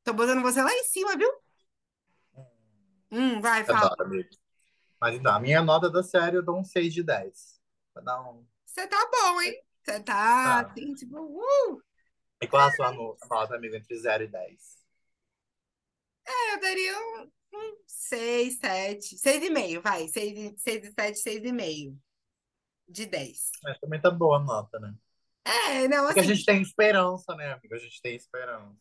[0.04, 1.43] tô botando você lá em cima, viu?
[3.14, 3.90] Hum, vai, fala.
[3.90, 4.28] Adoro, amigo.
[5.00, 7.60] Mas então, a minha nota da série eu dou um 6 de 10.
[7.94, 8.46] Pra dar um...
[8.66, 9.54] Você tá bom, hein?
[9.82, 10.60] Você tá, Tá.
[10.60, 11.82] assim, tipo, uh!
[12.40, 14.76] E qual a sua no- nota, amigo, entre 0 e 10?
[16.52, 20.08] Eu daria um, um 6, 7, 6,5, vai.
[20.08, 21.98] 6, 6 e 7, 6,5
[22.88, 23.50] de 10.
[23.62, 24.94] Mas também tá boa a nota, né?
[25.44, 27.74] É, não, Porque a assim, gente tem esperança, né, amigo?
[27.74, 28.74] A gente tem esperança.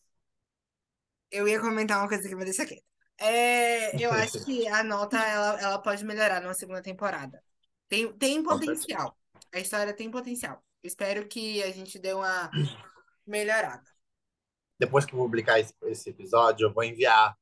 [1.31, 2.83] eu ia comentar uma coisa que eu vou deixar quieta.
[3.17, 7.41] É, eu acho que a nota, ela, ela pode melhorar numa segunda temporada.
[7.87, 9.17] Tem, tem potencial.
[9.53, 10.63] A história tem potencial.
[10.83, 12.49] Espero que a gente dê uma
[13.25, 13.83] melhorada.
[14.79, 17.37] Depois que eu publicar esse, esse episódio, eu vou enviar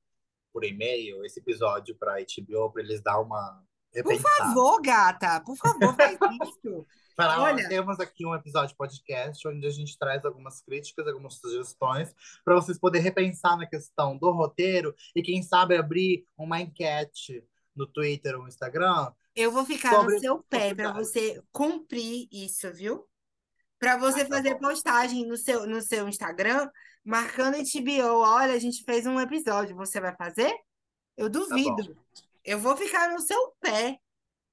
[0.53, 4.49] por e-mail esse episódio pra HBO pra eles dar uma Por repensada.
[4.49, 6.85] favor, gata, por favor, faz isso.
[7.27, 7.67] Ó, Olha.
[7.69, 12.13] temos aqui um episódio podcast onde a gente traz algumas críticas, algumas sugestões
[12.43, 17.43] para vocês poderem repensar na questão do roteiro e quem sabe abrir uma enquete
[17.75, 19.11] no Twitter ou no Instagram.
[19.35, 23.07] Eu vou ficar Sobre no seu pé para você cumprir isso, viu?
[23.79, 24.59] Para você Ah, tá fazer bom.
[24.59, 26.69] postagem no seu, no seu Instagram,
[27.03, 28.19] marcando HBO.
[28.19, 29.75] Olha, a gente fez um episódio.
[29.75, 30.53] Você vai fazer?
[31.17, 31.97] Eu Tá duvido.
[32.43, 33.97] Eu vou ficar no seu pé.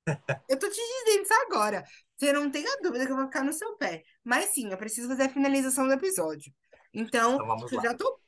[0.48, 1.84] Eu tô te dizendo isso agora.
[2.18, 4.02] Você não tenha dúvida que eu vou ficar no seu pé.
[4.24, 6.52] Mas sim, eu preciso fazer a finalização do episódio.
[6.92, 8.20] Então, Então eu já tô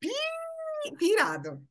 [0.00, 1.62] pi- pirado.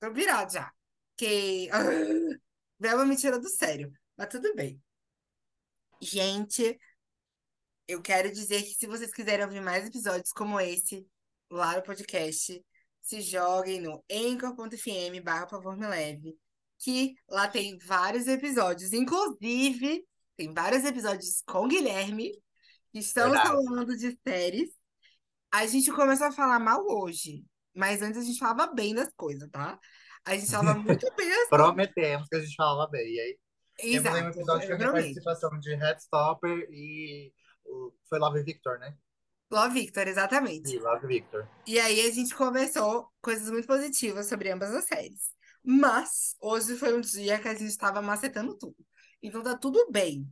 [0.00, 0.72] Tô pirado já.
[1.16, 1.68] Que.
[2.78, 3.92] Velma me tirou do sério.
[4.16, 4.80] Mas tudo bem.
[6.00, 6.78] Gente,
[7.88, 11.04] eu quero dizer que se vocês quiserem ouvir mais episódios como esse,
[11.50, 12.64] lá no podcast,
[13.02, 16.38] se joguem no anchor.fm barra Pavor Me Leve,
[16.78, 20.06] que lá tem vários episódios, inclusive
[20.38, 22.32] tem vários episódios com Guilherme,
[22.92, 23.48] que estamos Verdade.
[23.66, 24.70] falando de séries.
[25.52, 29.48] A gente começou a falar mal hoje, mas antes a gente falava bem das coisas,
[29.50, 29.78] tá?
[30.24, 31.74] A gente falava muito bem das coisas.
[31.74, 33.06] Prometemos que a gente falava bem.
[33.14, 33.38] E aí
[33.90, 34.92] temos aí um Exato, episódio com a prometo.
[34.92, 37.32] participação de Headstopper e
[37.66, 38.96] o- foi Love Victor, né?
[39.50, 40.74] Love Victor, exatamente.
[40.74, 41.48] E Love Victor.
[41.66, 45.30] E aí a gente conversou coisas muito positivas sobre ambas as séries.
[45.64, 48.76] Mas hoje foi um dia que a gente estava macetando tudo.
[49.22, 50.26] Então tá tudo bem.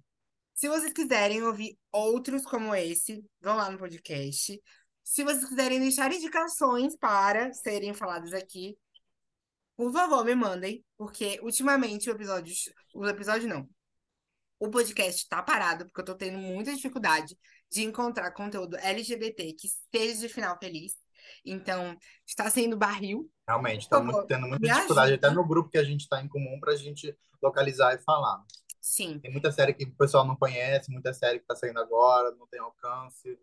[0.55, 4.61] Se vocês quiserem ouvir outros como esse, vão lá no podcast.
[5.03, 8.77] Se vocês quiserem deixar indicações para serem faladas aqui,
[9.77, 12.55] por favor, me mandem, porque ultimamente o episódio,
[12.95, 13.69] o episódio não.
[14.59, 17.37] O podcast tá parado, porque eu tô tendo muita dificuldade
[17.71, 20.95] de encontrar conteúdo LGBT que seja de final feliz.
[21.45, 21.95] Então,
[22.27, 23.31] está sendo barril.
[23.47, 25.27] Realmente, tá muito, tendo muita dificuldade, ajuda.
[25.27, 28.43] até no grupo que a gente tá em comum pra gente localizar e falar.
[28.93, 32.31] Sim, Tem muita série que o pessoal não conhece, muita série que tá saindo agora,
[32.33, 33.39] não tem alcance.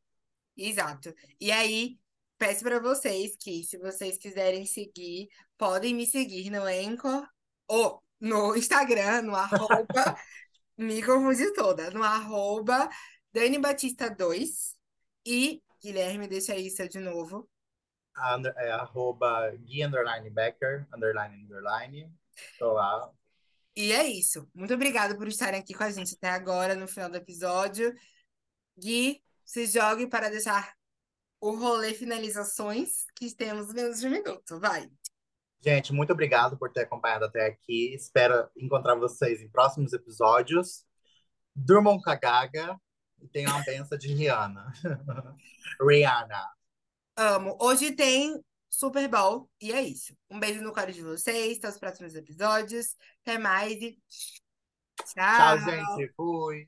[0.57, 1.13] exato.
[1.39, 1.99] E aí,
[2.37, 7.27] peço para vocês que, se vocês quiserem seguir, podem me seguir no Anchor
[7.67, 9.87] ou no Instagram, no arroba,
[10.77, 12.89] me confundi toda, no arroba
[13.33, 14.75] Dani Batista 2
[15.25, 17.49] e Guilherme, deixa seu de novo.
[18.17, 22.11] Under- é arroba Gui underline Becker, underline, underline.
[22.57, 23.11] Tô lá.
[23.75, 24.47] E é isso.
[24.53, 27.93] Muito obrigada por estarem aqui com a gente até agora, no final do episódio.
[28.77, 30.73] Gui, se jogue para deixar
[31.39, 34.59] o rolê finalizações, que temos menos de um minuto.
[34.59, 34.89] Vai.
[35.61, 37.93] Gente, muito obrigado por ter acompanhado até aqui.
[37.93, 40.85] Espero encontrar vocês em próximos episódios.
[41.55, 42.79] Durmam com a Gaga
[43.21, 44.71] e tenham uma benção de Rihanna.
[45.81, 46.49] Rihanna.
[47.15, 47.57] Amo.
[47.59, 48.43] Hoje tem
[48.73, 50.17] Super Bowl e é isso.
[50.31, 51.59] Um beijo no colo de vocês.
[51.59, 52.95] Até os próximos episódios.
[53.21, 54.01] Até mais e
[55.05, 56.11] Tchau, gente.
[56.15, 56.67] Fui.